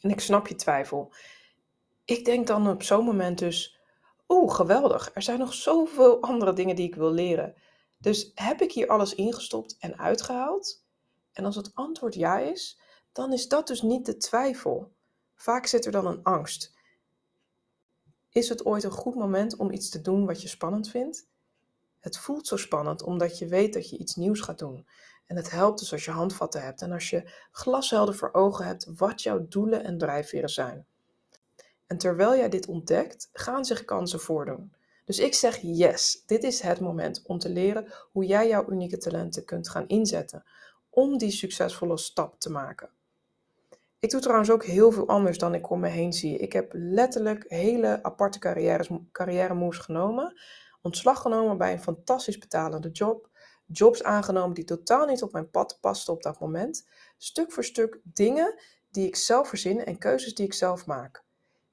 En 0.00 0.10
ik 0.10 0.20
snap 0.20 0.46
je 0.46 0.54
twijfel. 0.54 1.12
Ik 2.04 2.24
denk 2.24 2.46
dan 2.46 2.68
op 2.68 2.82
zo'n 2.82 3.04
moment 3.04 3.38
dus: 3.38 3.80
Oeh, 4.28 4.54
geweldig, 4.54 5.10
er 5.14 5.22
zijn 5.22 5.38
nog 5.38 5.54
zoveel 5.54 6.22
andere 6.22 6.52
dingen 6.52 6.76
die 6.76 6.86
ik 6.86 6.94
wil 6.94 7.12
leren. 7.12 7.54
Dus 7.98 8.30
heb 8.34 8.60
ik 8.60 8.72
hier 8.72 8.88
alles 8.88 9.14
ingestopt 9.14 9.76
en 9.78 9.98
uitgehaald? 9.98 10.84
En 11.32 11.44
als 11.44 11.56
het 11.56 11.70
antwoord 11.74 12.14
ja 12.14 12.38
is, 12.38 12.78
dan 13.12 13.32
is 13.32 13.48
dat 13.48 13.66
dus 13.66 13.82
niet 13.82 14.06
de 14.06 14.16
twijfel. 14.16 14.93
Vaak 15.34 15.66
zit 15.66 15.86
er 15.86 15.92
dan 15.92 16.06
een 16.06 16.22
angst. 16.22 16.72
Is 18.28 18.48
het 18.48 18.64
ooit 18.64 18.84
een 18.84 18.90
goed 18.90 19.14
moment 19.14 19.56
om 19.56 19.70
iets 19.70 19.88
te 19.88 20.00
doen 20.00 20.26
wat 20.26 20.42
je 20.42 20.48
spannend 20.48 20.88
vindt? 20.88 21.26
Het 22.00 22.18
voelt 22.18 22.46
zo 22.46 22.56
spannend 22.56 23.02
omdat 23.02 23.38
je 23.38 23.46
weet 23.46 23.72
dat 23.72 23.90
je 23.90 23.98
iets 23.98 24.14
nieuws 24.14 24.40
gaat 24.40 24.58
doen. 24.58 24.86
En 25.26 25.36
het 25.36 25.50
helpt 25.50 25.78
dus 25.78 25.92
als 25.92 26.04
je 26.04 26.10
handvatten 26.10 26.62
hebt 26.62 26.82
en 26.82 26.92
als 26.92 27.10
je 27.10 27.30
glashelder 27.50 28.14
voor 28.14 28.32
ogen 28.32 28.66
hebt 28.66 28.86
wat 28.96 29.22
jouw 29.22 29.48
doelen 29.48 29.84
en 29.84 29.98
drijfveren 29.98 30.48
zijn. 30.48 30.86
En 31.86 31.98
terwijl 31.98 32.36
jij 32.36 32.48
dit 32.48 32.66
ontdekt, 32.66 33.28
gaan 33.32 33.64
zich 33.64 33.84
kansen 33.84 34.20
voordoen. 34.20 34.72
Dus 35.04 35.18
ik 35.18 35.34
zeg 35.34 35.58
yes, 35.62 36.22
dit 36.26 36.42
is 36.42 36.60
het 36.60 36.80
moment 36.80 37.22
om 37.24 37.38
te 37.38 37.48
leren 37.48 37.92
hoe 38.12 38.26
jij 38.26 38.48
jouw 38.48 38.70
unieke 38.70 38.98
talenten 38.98 39.44
kunt 39.44 39.68
gaan 39.68 39.86
inzetten 39.86 40.44
om 40.90 41.18
die 41.18 41.30
succesvolle 41.30 41.98
stap 41.98 42.40
te 42.40 42.50
maken. 42.50 42.90
Ik 44.04 44.10
doe 44.10 44.20
trouwens 44.20 44.50
ook 44.50 44.64
heel 44.64 44.90
veel 44.90 45.08
anders 45.08 45.38
dan 45.38 45.54
ik 45.54 45.70
om 45.70 45.80
me 45.80 45.88
heen 45.88 46.12
zie. 46.12 46.38
Ik 46.38 46.52
heb 46.52 46.70
letterlijk 46.72 47.44
hele 47.48 48.02
aparte 48.02 48.38
carrière, 48.38 49.00
carrière 49.12 49.54
moves 49.54 49.78
genomen. 49.78 50.40
Ontslag 50.82 51.20
genomen 51.20 51.58
bij 51.58 51.72
een 51.72 51.82
fantastisch 51.82 52.38
betalende 52.38 52.90
job. 52.90 53.28
Jobs 53.66 54.02
aangenomen 54.02 54.54
die 54.54 54.64
totaal 54.64 55.06
niet 55.06 55.22
op 55.22 55.32
mijn 55.32 55.50
pad 55.50 55.78
pasten 55.80 56.12
op 56.12 56.22
dat 56.22 56.40
moment. 56.40 56.88
Stuk 57.18 57.52
voor 57.52 57.64
stuk 57.64 58.00
dingen 58.02 58.60
die 58.90 59.06
ik 59.06 59.16
zelf 59.16 59.48
verzin 59.48 59.84
en 59.84 59.98
keuzes 59.98 60.34
die 60.34 60.46
ik 60.46 60.54
zelf 60.54 60.86
maak. 60.86 61.24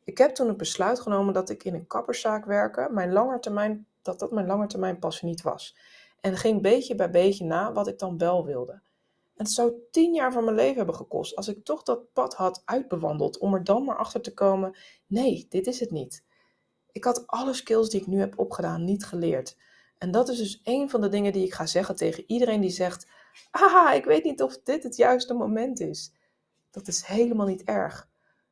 Ik 0.04 0.18
heb 0.18 0.36
toen 0.36 0.48
het 0.48 0.58
besluit 0.58 1.00
genomen 1.00 1.34
dat 1.34 1.50
ik 1.50 1.64
in 1.64 1.74
een 1.74 1.88
kapperszaak 1.88 2.46
werken, 2.46 2.94
mijn 2.94 3.12
langetermijn, 3.12 3.88
dat 4.02 4.20
dat 4.20 4.32
mijn 4.32 4.48
langetermijn 4.48 5.00
passie 5.00 5.28
niet 5.28 5.42
was. 5.42 5.78
En 6.22 6.38
ging 6.38 6.62
beetje 6.62 6.96
bij 6.96 7.10
beetje 7.10 7.46
na 7.46 7.74
wat 7.74 7.88
ik 7.88 8.00
dan 8.00 8.18
wel 8.18 8.46
wilde 8.46 8.82
het 9.42 9.52
zou 9.52 9.74
tien 9.92 10.14
jaar 10.14 10.32
van 10.32 10.44
mijn 10.44 10.56
leven 10.56 10.78
hebben 10.78 10.96
gekost 10.96 11.36
als 11.36 11.48
ik 11.48 11.64
toch 11.64 11.84
dat 11.84 12.14
pad 12.14 12.34
had 12.34 12.62
uitbewandeld 12.66 13.38
om 13.38 13.54
er 13.54 13.64
dan 13.64 13.84
maar 13.84 13.98
achter 13.98 14.22
te 14.22 14.34
komen: 14.34 14.78
nee, 15.08 15.46
dit 15.50 15.68
is 15.68 15.80
het 15.80 15.92
niet. 15.92 16.24
Ik 16.92 17.04
had 17.04 17.28
alle 17.28 17.54
skills 17.54 17.90
die 17.90 18.02
ik 18.02 18.08
nu 18.08 18.20
heb 18.20 18.40
opgedaan 18.40 18.84
niet 18.84 19.06
geleerd. 19.06 19.58
En 19.98 20.12
dat 20.12 20.30
is 20.30 20.38
dus 20.38 20.62
een 20.64 20.90
van 20.90 21.02
de 21.02 21.10
dingen 21.10 21.34
die 21.34 21.46
ik 21.46 21.54
ga 21.54 21.66
zeggen 21.66 21.96
tegen 21.96 22.24
iedereen 22.28 22.62
die 22.62 22.70
zegt: 22.70 23.08
Ah, 23.52 23.96
ik 23.96 24.06
weet 24.06 24.24
niet 24.24 24.42
of 24.42 24.62
dit 24.64 24.84
het 24.84 24.96
juiste 24.96 25.34
moment 25.34 25.80
is. 25.80 26.14
Dat 26.72 26.88
is 26.88 27.04
helemaal 27.04 27.48
niet 27.48 27.64
erg. 27.64 28.10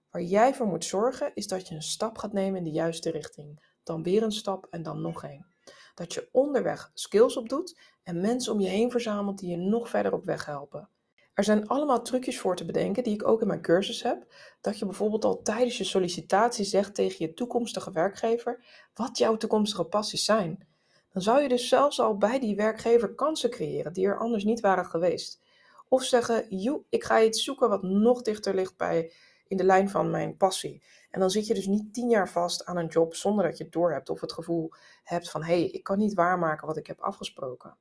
Waar 0.10 0.22
jij 0.22 0.54
voor 0.54 0.68
moet 0.68 0.86
zorgen 0.86 1.32
is 1.36 1.48
dat 1.48 1.68
je 1.68 1.76
een 1.76 1.82
stap 1.82 2.18
gaat 2.18 2.34
nemen 2.34 2.58
in 2.58 2.64
de 2.64 2.72
juiste 2.72 3.12
richting. 3.12 3.68
Dan 3.84 4.04
weer 4.04 4.24
een 4.24 4.32
stap 4.32 4.68
en 4.70 4.84
dan 4.84 5.02
nog 5.02 5.24
een. 5.24 5.46
Dat 5.94 6.14
je 6.14 6.30
onderweg 6.32 6.92
skills 6.94 7.38
opdoet 7.38 7.80
en 8.04 8.22
mensen 8.22 8.54
om 8.54 8.60
je 8.60 8.70
heen 8.70 8.92
verzamelt 8.92 9.40
die 9.40 9.50
je 9.50 9.58
nog 9.58 9.90
verder 9.90 10.14
op 10.14 10.26
weg 10.26 10.46
helpen. 10.46 10.90
Er 11.34 11.46
zijn 11.46 11.68
allemaal 11.68 12.02
trucjes 12.02 12.40
voor 12.40 12.56
te 12.56 12.66
bedenken 12.66 13.04
die 13.04 13.14
ik 13.14 13.28
ook 13.28 13.42
in 13.42 13.48
mijn 13.48 13.62
cursus 13.62 14.04
heb. 14.04 14.34
Dat 14.62 14.80
je 14.80 14.86
bijvoorbeeld 14.86 15.26
al 15.26 15.42
tijdens 15.42 15.78
je 15.78 15.84
sollicitatie 15.84 16.66
zegt 16.66 16.96
tegen 16.96 17.26
je 17.26 17.34
toekomstige 17.34 17.92
werkgever 17.92 18.66
wat 18.94 19.18
jouw 19.18 19.38
toekomstige 19.38 19.84
passies 19.84 20.26
zijn. 20.26 20.68
Dan 21.12 21.22
zou 21.22 21.42
je 21.42 21.48
dus 21.48 21.68
zelfs 21.68 22.00
al 22.00 22.18
bij 22.18 22.40
die 22.40 22.56
werkgever 22.56 23.16
kansen 23.16 23.50
creëren 23.50 23.94
die 23.94 24.06
er 24.06 24.20
anders 24.20 24.44
niet 24.44 24.60
waren 24.60 24.86
geweest. 24.86 25.42
Of 25.88 26.04
zeggen, 26.04 26.58
joe, 26.58 26.84
ik 26.90 27.04
ga 27.04 27.22
iets 27.22 27.44
zoeken 27.44 27.70
wat 27.70 27.84
nog 27.84 28.22
dichter 28.22 28.56
ligt 28.56 28.78
bij 28.78 29.12
in 29.50 29.58
de 29.58 29.64
lijn 29.64 29.90
van 29.90 30.10
mijn 30.10 30.38
passie. 30.38 30.84
En 31.12 31.20
dan 31.20 31.30
zit 31.30 31.48
je 31.48 31.54
dus 31.54 31.66
niet 31.66 31.94
tien 31.94 32.10
jaar 32.10 32.30
vast 32.30 32.66
aan 32.66 32.78
een 32.78 32.88
job 32.88 33.16
zonder 33.16 33.46
dat 33.46 33.58
je 33.58 33.64
het 33.64 33.74
doorhebt 33.74 34.10
of 34.10 34.22
het 34.22 34.34
gevoel 34.34 34.72
hebt 35.04 35.30
van 35.30 35.44
hé, 35.44 35.60
hey, 35.60 35.70
ik 35.70 35.84
kan 35.84 35.98
niet 35.98 36.14
waarmaken 36.14 36.68
wat 36.68 36.78
ik 36.78 36.88
heb 36.88 37.00
afgesproken. 37.00 37.78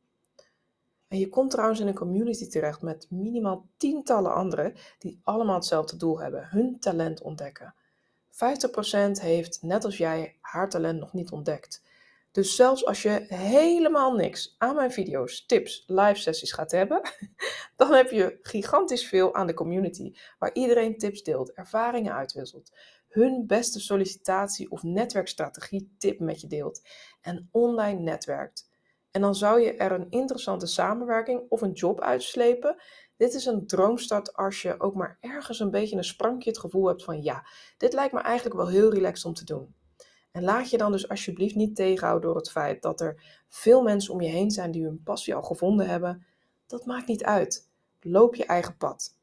En 1.09 1.19
je 1.19 1.29
komt 1.29 1.51
trouwens 1.51 1.81
in 1.81 1.87
een 1.87 1.95
community 1.95 2.49
terecht 2.49 2.83
met 2.83 3.07
minimaal 3.11 3.67
tientallen 3.77 4.35
anderen 4.35 4.75
die 4.99 5.21
allemaal 5.23 5.55
hetzelfde 5.55 5.97
doel 5.97 6.21
hebben: 6.21 6.49
hun 6.51 6.79
talent 6.81 7.23
ontdekken. 7.23 7.75
50% 8.31 8.37
heeft, 9.21 9.63
net 9.63 9.85
als 9.85 9.97
jij, 9.97 10.39
haar 10.41 10.69
talent 10.69 11.01
nog 11.01 11.13
niet 11.13 11.31
ontdekt. 11.31 11.83
Dus 12.31 12.57
zelfs 12.57 12.87
als 12.87 13.03
je 13.03 13.25
helemaal 13.29 14.13
niks 14.13 14.55
aan 14.59 14.75
mijn 14.75 14.93
video's, 14.93 15.47
tips, 15.47 15.85
live 15.87 16.21
sessies 16.21 16.53
gaat 16.53 16.71
hebben, 16.71 17.01
dan 17.77 17.93
heb 17.93 18.11
je 18.11 18.39
gigantisch 18.43 19.09
veel 19.09 19.35
aan 19.35 19.47
de 19.47 19.55
community 19.55 20.13
waar 20.39 20.55
iedereen 20.55 20.99
tips 20.99 21.23
deelt, 21.23 21.53
ervaringen 21.53 22.15
uitwisselt, 22.15 22.73
hun 23.09 23.47
beste 23.47 23.81
sollicitatie 23.81 24.71
of 24.71 24.83
netwerkstrategie 24.83 25.95
tip 25.99 26.21
met 26.21 26.41
je 26.41 26.47
deelt 26.47 26.83
en 27.21 27.49
online 27.53 28.01
netwerkt. 28.01 28.69
En 29.11 29.21
dan 29.21 29.35
zou 29.35 29.61
je 29.61 29.77
er 29.77 29.93
een 29.93 30.11
interessante 30.11 30.67
samenwerking 30.67 31.43
of 31.49 31.61
een 31.61 31.73
job 31.73 32.01
uitslepen. 32.01 32.83
Dit 33.17 33.35
is 33.35 33.47
een 33.47 33.67
droomstart 33.67 34.33
als 34.33 34.63
je 34.63 34.81
ook 34.81 34.95
maar 34.95 35.19
ergens 35.21 35.61
een 35.61 35.71
beetje 35.71 35.97
een 35.97 36.05
sprankje 36.05 36.51
het 36.51 36.59
gevoel 36.59 36.87
hebt 36.87 37.05
van 37.05 37.23
ja, 37.23 37.47
dit 37.77 37.93
lijkt 37.93 38.13
me 38.13 38.21
eigenlijk 38.21 38.57
wel 38.57 38.69
heel 38.69 38.93
relaxed 38.93 39.25
om 39.25 39.35
te 39.35 39.45
doen. 39.45 39.75
En 40.31 40.43
laat 40.43 40.71
je 40.71 40.79
dan 40.79 40.93
dus 40.93 41.09
alsjeblieft 41.09 41.55
niet 41.55 41.77
tegenhouden 41.77 42.29
door 42.29 42.37
het 42.37 42.51
feit 42.51 42.83
dat 42.83 43.01
er 43.01 43.43
veel 43.49 43.83
mensen 43.83 44.15
om 44.15 44.21
je 44.21 44.29
heen 44.29 44.51
zijn 44.51 44.71
die 44.71 44.85
hun 44.85 45.03
passie 45.03 45.35
al 45.35 45.43
gevonden 45.43 45.89
hebben. 45.89 46.27
Dat 46.67 46.87
maakt 46.87 47.07
niet 47.07 47.25
uit. 47.25 47.71
Loop 48.01 48.35
je 48.35 48.45
eigen 48.45 48.77
pad. 48.77 49.17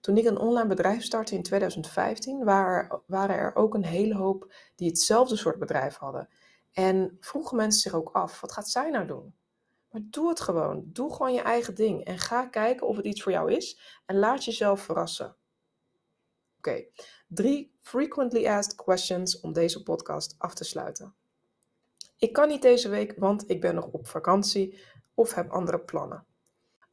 Toen 0.00 0.16
ik 0.16 0.24
een 0.24 0.38
online 0.38 0.68
bedrijf 0.68 1.02
startte 1.02 1.34
in 1.34 1.42
2015, 1.42 2.44
waren, 2.44 3.30
er 3.30 3.56
ook 3.56 3.74
een 3.74 3.84
hele 3.84 4.14
hoop 4.14 4.54
die 4.76 4.88
hetzelfde 4.88 5.36
soort 5.36 5.58
bedrijf 5.58 5.96
hadden. 5.96 6.28
En 6.72 7.16
vroegen 7.20 7.56
mensen 7.56 7.80
zich 7.80 7.94
ook 7.94 8.10
af, 8.12 8.40
wat 8.40 8.52
gaat 8.52 8.68
zij 8.68 8.90
nou 8.90 9.06
doen? 9.06 9.34
Maar 9.90 10.02
doe 10.04 10.28
het 10.28 10.40
gewoon. 10.40 10.82
Doe 10.86 11.12
gewoon 11.12 11.32
je 11.32 11.40
eigen 11.40 11.74
ding. 11.74 12.04
En 12.04 12.18
ga 12.18 12.46
kijken 12.46 12.86
of 12.86 12.96
het 12.96 13.04
iets 13.04 13.22
voor 13.22 13.32
jou 13.32 13.52
is. 13.52 13.80
En 14.06 14.18
laat 14.18 14.44
jezelf 14.44 14.80
verrassen. 14.80 15.36
Oké, 16.58 16.84
drie 17.26 17.71
frequently 17.82 18.46
asked 18.46 18.74
questions 18.74 19.40
om 19.40 19.52
deze 19.52 19.82
podcast 19.82 20.34
af 20.38 20.54
te 20.54 20.64
sluiten. 20.64 21.14
Ik 22.18 22.32
kan 22.32 22.48
niet 22.48 22.62
deze 22.62 22.88
week, 22.88 23.14
want 23.16 23.50
ik 23.50 23.60
ben 23.60 23.74
nog 23.74 23.86
op 23.86 24.06
vakantie 24.06 24.80
of 25.14 25.34
heb 25.34 25.50
andere 25.50 25.80
plannen. 25.80 26.26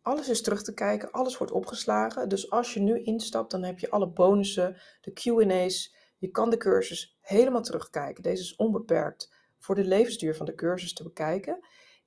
Alles 0.02 0.30
is 0.30 0.42
terug 0.42 0.64
te 0.64 0.74
kijken, 0.74 1.12
alles 1.12 1.38
wordt 1.38 1.54
opgeslagen. 1.54 2.30
Dus 2.30 2.52
als 2.52 2.74
je 2.74 2.80
nu 2.80 3.04
instapt, 3.04 3.52
dan 3.52 3.64
heb 3.64 3.80
je 3.80 3.90
alle 3.90 4.08
bonussen, 4.08 4.82
de 5.02 5.12
QA's. 5.14 5.96
Je 6.18 6.28
kan 6.28 6.50
de 6.50 6.58
cursus 6.58 7.18
helemaal 7.22 7.62
terugkijken. 7.62 8.24
Deze 8.24 8.42
is 8.42 8.56
onbeperkt 8.56 9.34
voor 9.58 9.76
de 9.76 9.84
levensduur 9.84 10.36
van 10.36 10.46
de 10.46 10.56
cursus 10.56 10.94
te 10.94 11.04
bekijken, 11.04 11.60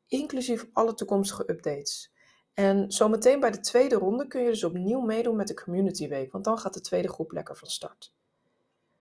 inclusief 0.06 0.66
alle 0.72 0.94
toekomstige 0.94 1.50
updates. 1.50 2.12
En 2.54 2.92
zometeen 2.92 3.40
bij 3.40 3.50
de 3.50 3.60
tweede 3.60 3.94
ronde 3.94 4.26
kun 4.26 4.42
je 4.42 4.48
dus 4.48 4.64
opnieuw 4.64 5.00
meedoen 5.00 5.36
met 5.36 5.48
de 5.48 5.54
Community 5.54 6.08
Week, 6.08 6.32
want 6.32 6.44
dan 6.44 6.58
gaat 6.58 6.74
de 6.74 6.80
tweede 6.80 7.08
groep 7.08 7.32
lekker 7.32 7.56
van 7.56 7.68
start. 7.68 8.14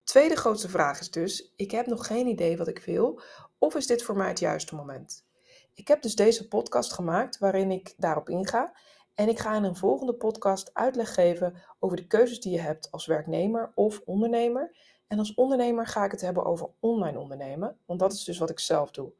Tweede 0.08 0.36
grootste 0.36 0.70
vraag 0.70 1.00
is 1.00 1.12
dus: 1.12 1.54
ik 1.56 1.72
heb 1.72 1.86
nog 1.86 2.08
geen 2.08 2.28
idee 2.28 2.58
wat 2.58 2.68
ik 2.68 2.80
wil, 2.80 3.22
of 3.58 3.76
is 3.76 3.88
dit 3.88 4.04
voor 4.04 4.16
mij 4.18 4.28
het 4.28 4.40
juiste 4.40 4.76
moment? 4.76 5.26
Ik 5.74 5.88
heb 5.88 6.02
dus 6.02 6.16
deze 6.16 6.48
podcast 6.48 6.94
gemaakt 6.94 7.38
waarin 7.38 7.72
ik 7.72 7.94
daarop 7.98 8.30
inga. 8.30 8.78
En 9.14 9.30
ik 9.30 9.40
ga 9.40 9.56
in 9.56 9.64
een 9.64 9.76
volgende 9.76 10.14
podcast 10.14 10.70
uitleg 10.74 11.14
geven 11.14 11.54
over 11.80 11.98
de 11.98 12.08
keuzes 12.08 12.40
die 12.40 12.52
je 12.52 12.60
hebt 12.60 12.92
als 12.92 13.06
werknemer 13.06 13.72
of 13.76 14.02
ondernemer. 14.06 14.76
En 15.08 15.20
als 15.20 15.34
ondernemer 15.34 15.88
ga 15.88 16.06
ik 16.06 16.12
het 16.12 16.22
hebben 16.22 16.46
over 16.46 16.70
online 16.80 17.20
ondernemen, 17.20 17.78
want 17.86 18.00
dat 18.00 18.14
is 18.14 18.24
dus 18.24 18.38
wat 18.38 18.50
ik 18.50 18.60
zelf 18.60 18.92
doe. 18.92 19.14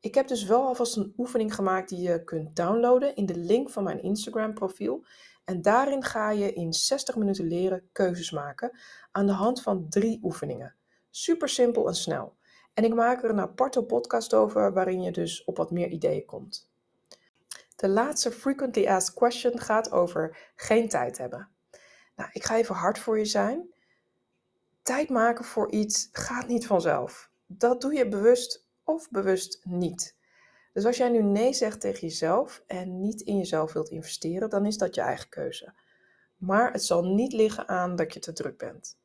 Ik 0.00 0.14
heb 0.14 0.28
dus 0.28 0.44
wel 0.44 0.66
alvast 0.66 0.96
een 0.96 1.14
oefening 1.16 1.54
gemaakt 1.54 1.88
die 1.88 2.00
je 2.00 2.24
kunt 2.24 2.56
downloaden 2.56 3.16
in 3.16 3.26
de 3.26 3.36
link 3.36 3.70
van 3.70 3.84
mijn 3.84 4.02
Instagram 4.02 4.54
profiel. 4.54 5.04
En 5.48 5.62
daarin 5.62 6.04
ga 6.04 6.30
je 6.30 6.52
in 6.52 6.72
60 6.72 7.16
minuten 7.16 7.46
leren 7.46 7.88
keuzes 7.92 8.30
maken 8.30 8.78
aan 9.10 9.26
de 9.26 9.32
hand 9.32 9.62
van 9.62 9.88
drie 9.88 10.20
oefeningen. 10.22 10.74
Super 11.10 11.48
simpel 11.48 11.86
en 11.86 11.94
snel. 11.94 12.36
En 12.74 12.84
ik 12.84 12.94
maak 12.94 13.22
er 13.22 13.30
een 13.30 13.40
aparte 13.40 13.82
podcast 13.82 14.34
over 14.34 14.72
waarin 14.72 15.02
je 15.02 15.12
dus 15.12 15.44
op 15.44 15.56
wat 15.56 15.70
meer 15.70 15.88
ideeën 15.88 16.24
komt. 16.24 16.70
De 17.76 17.88
laatste 17.88 18.30
frequently 18.30 18.86
asked 18.86 19.14
question 19.14 19.58
gaat 19.58 19.90
over 19.90 20.52
geen 20.56 20.88
tijd 20.88 21.18
hebben. 21.18 21.48
Nou, 22.16 22.30
ik 22.32 22.44
ga 22.44 22.56
even 22.56 22.74
hard 22.74 22.98
voor 22.98 23.18
je 23.18 23.24
zijn. 23.24 23.74
Tijd 24.82 25.08
maken 25.08 25.44
voor 25.44 25.70
iets 25.70 26.08
gaat 26.12 26.48
niet 26.48 26.66
vanzelf. 26.66 27.30
Dat 27.46 27.80
doe 27.80 27.94
je 27.94 28.08
bewust 28.08 28.66
of 28.84 29.10
bewust 29.10 29.60
niet. 29.64 30.17
Dus 30.78 30.86
als 30.86 30.96
jij 30.96 31.08
nu 31.08 31.22
nee 31.22 31.52
zegt 31.52 31.80
tegen 31.80 32.08
jezelf 32.08 32.62
en 32.66 33.00
niet 33.00 33.20
in 33.20 33.36
jezelf 33.38 33.72
wilt 33.72 33.88
investeren, 33.88 34.50
dan 34.50 34.66
is 34.66 34.78
dat 34.78 34.94
je 34.94 35.00
eigen 35.00 35.28
keuze. 35.28 35.72
Maar 36.36 36.72
het 36.72 36.84
zal 36.84 37.04
niet 37.04 37.32
liggen 37.32 37.68
aan 37.68 37.96
dat 37.96 38.14
je 38.14 38.20
te 38.20 38.32
druk 38.32 38.58
bent. 38.58 38.98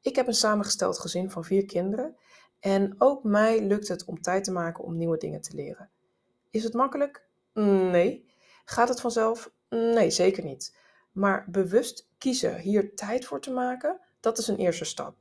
Ik 0.00 0.16
heb 0.16 0.26
een 0.26 0.34
samengesteld 0.34 0.98
gezin 0.98 1.30
van 1.30 1.44
vier 1.44 1.66
kinderen 1.66 2.16
en 2.60 2.94
ook 2.98 3.24
mij 3.24 3.62
lukt 3.62 3.88
het 3.88 4.04
om 4.04 4.20
tijd 4.20 4.44
te 4.44 4.52
maken 4.52 4.84
om 4.84 4.96
nieuwe 4.96 5.16
dingen 5.16 5.40
te 5.40 5.54
leren. 5.54 5.90
Is 6.50 6.64
het 6.64 6.72
makkelijk? 6.72 7.26
Nee. 7.54 8.32
Gaat 8.64 8.88
het 8.88 9.00
vanzelf? 9.00 9.52
Nee, 9.68 10.10
zeker 10.10 10.44
niet. 10.44 10.76
Maar 11.12 11.44
bewust 11.50 12.08
kiezen 12.18 12.58
hier 12.58 12.94
tijd 12.94 13.24
voor 13.24 13.40
te 13.40 13.50
maken, 13.50 14.00
dat 14.20 14.38
is 14.38 14.48
een 14.48 14.58
eerste 14.58 14.84
stap. 14.84 15.16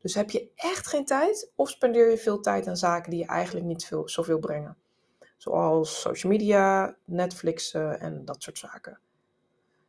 Dus 0.00 0.14
heb 0.14 0.30
je 0.30 0.50
echt 0.54 0.86
geen 0.86 1.04
tijd 1.04 1.52
of 1.54 1.70
spendeer 1.70 2.10
je 2.10 2.18
veel 2.18 2.40
tijd 2.40 2.66
aan 2.66 2.76
zaken 2.76 3.10
die 3.10 3.20
je 3.20 3.26
eigenlijk 3.26 3.66
niet 3.66 3.84
veel, 3.84 4.08
zoveel 4.08 4.38
brengen? 4.38 4.76
Zoals 5.38 6.00
social 6.00 6.32
media, 6.32 6.96
Netflix 7.04 7.74
en 7.74 8.24
dat 8.24 8.42
soort 8.42 8.58
zaken. 8.58 8.98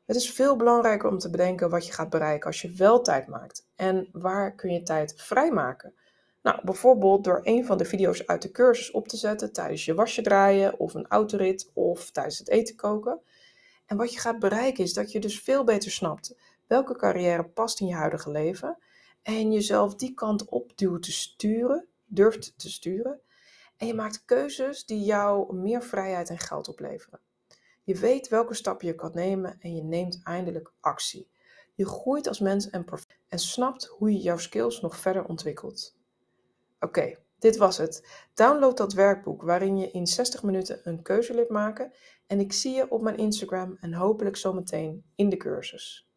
Het 0.06 0.16
is 0.16 0.32
veel 0.32 0.56
belangrijker 0.56 1.10
om 1.10 1.18
te 1.18 1.30
bedenken 1.30 1.70
wat 1.70 1.86
je 1.86 1.94
gaat 1.94 2.10
bereiken 2.10 2.48
als 2.48 2.62
je 2.62 2.72
wel 2.72 3.02
tijd 3.02 3.28
maakt. 3.28 3.68
En 3.76 4.10
waar 4.12 4.56
kun 4.56 4.74
je 4.74 4.84
tijd 4.84 5.14
vrijmaken? 5.18 5.94
Nou, 6.42 6.60
bijvoorbeeld 6.64 7.24
door 7.24 7.40
een 7.44 7.66
van 7.66 7.78
de 7.78 7.86
video's 7.86 8.26
uit 8.26 8.42
de 8.42 8.52
cursus 8.52 8.92
op 8.92 9.08
te 9.08 9.18
zetten 9.18 9.54
tijdens 9.54 9.86
je 9.86 9.94
wasje 9.94 10.22
draaien 10.22 10.80
of 10.80 10.94
een 10.94 11.08
autorit 11.08 11.72
of 11.74 12.12
tijdens 12.12 12.38
het 12.38 12.50
eten 12.50 12.76
koken. 12.76 13.20
En 13.86 13.98
wat 13.98 14.14
je 14.14 14.20
gaat 14.20 14.40
bereiken 14.40 14.84
is 14.84 14.94
dat 14.94 15.12
je 15.12 15.20
dus 15.20 15.42
veel 15.42 15.64
beter 15.64 15.92
snapt 15.92 16.36
welke 16.68 16.96
carrière 16.96 17.44
past 17.44 17.80
in 17.80 17.88
je 17.88 17.96
huidige 17.96 18.32
leven 18.32 18.78
en 19.22 19.52
jezelf 19.52 19.96
die 19.96 20.14
kant 20.14 20.50
op 20.50 20.78
duwt 20.78 21.04
te 21.04 21.12
sturen, 21.12 21.88
durft 22.06 22.54
te 22.58 22.70
sturen. 22.70 23.20
En 23.80 23.88
je 23.88 23.94
maakt 23.94 24.26
keuzes 24.26 24.86
die 24.86 25.04
jou 25.04 25.56
meer 25.56 25.84
vrijheid 25.84 26.30
en 26.30 26.38
geld 26.38 26.68
opleveren. 26.68 27.20
Je 27.84 27.96
weet 27.96 28.28
welke 28.28 28.54
stappen 28.54 28.88
je 28.88 28.96
kan 28.96 29.12
nemen 29.14 29.58
en 29.60 29.76
je 29.76 29.84
neemt 29.84 30.20
eindelijk 30.24 30.72
actie. 30.80 31.30
Je 31.76 31.86
groeit 31.86 32.28
als 32.28 32.40
mens 32.40 32.70
en, 32.70 32.86
en 33.28 33.40
snapt 33.40 33.86
hoe 33.86 34.12
je 34.12 34.20
jouw 34.20 34.38
skills 34.38 34.82
nog 34.82 34.98
verder 34.98 35.26
ontwikkelt. 35.26 35.98
Oké, 36.80 37.18
dit 37.38 37.58
was 37.58 37.78
het. 37.78 38.08
Download 38.34 38.78
dat 38.78 38.94
werkboek 38.94 39.42
waarin 39.42 39.78
je 39.78 39.92
in 39.92 40.08
60 40.08 40.44
minuten 40.44 40.80
een 40.84 41.02
keuze 41.02 41.34
leert 41.34 41.50
maken. 41.50 41.94
En 42.28 42.40
ik 42.40 42.54
zie 42.54 42.76
je 42.76 42.92
op 42.92 43.02
mijn 43.02 43.18
Instagram 43.18 43.78
en 43.82 43.94
hopelijk 43.94 44.38
zometeen 44.38 45.04
in 45.16 45.30
de 45.30 45.38
cursus. 45.38 46.09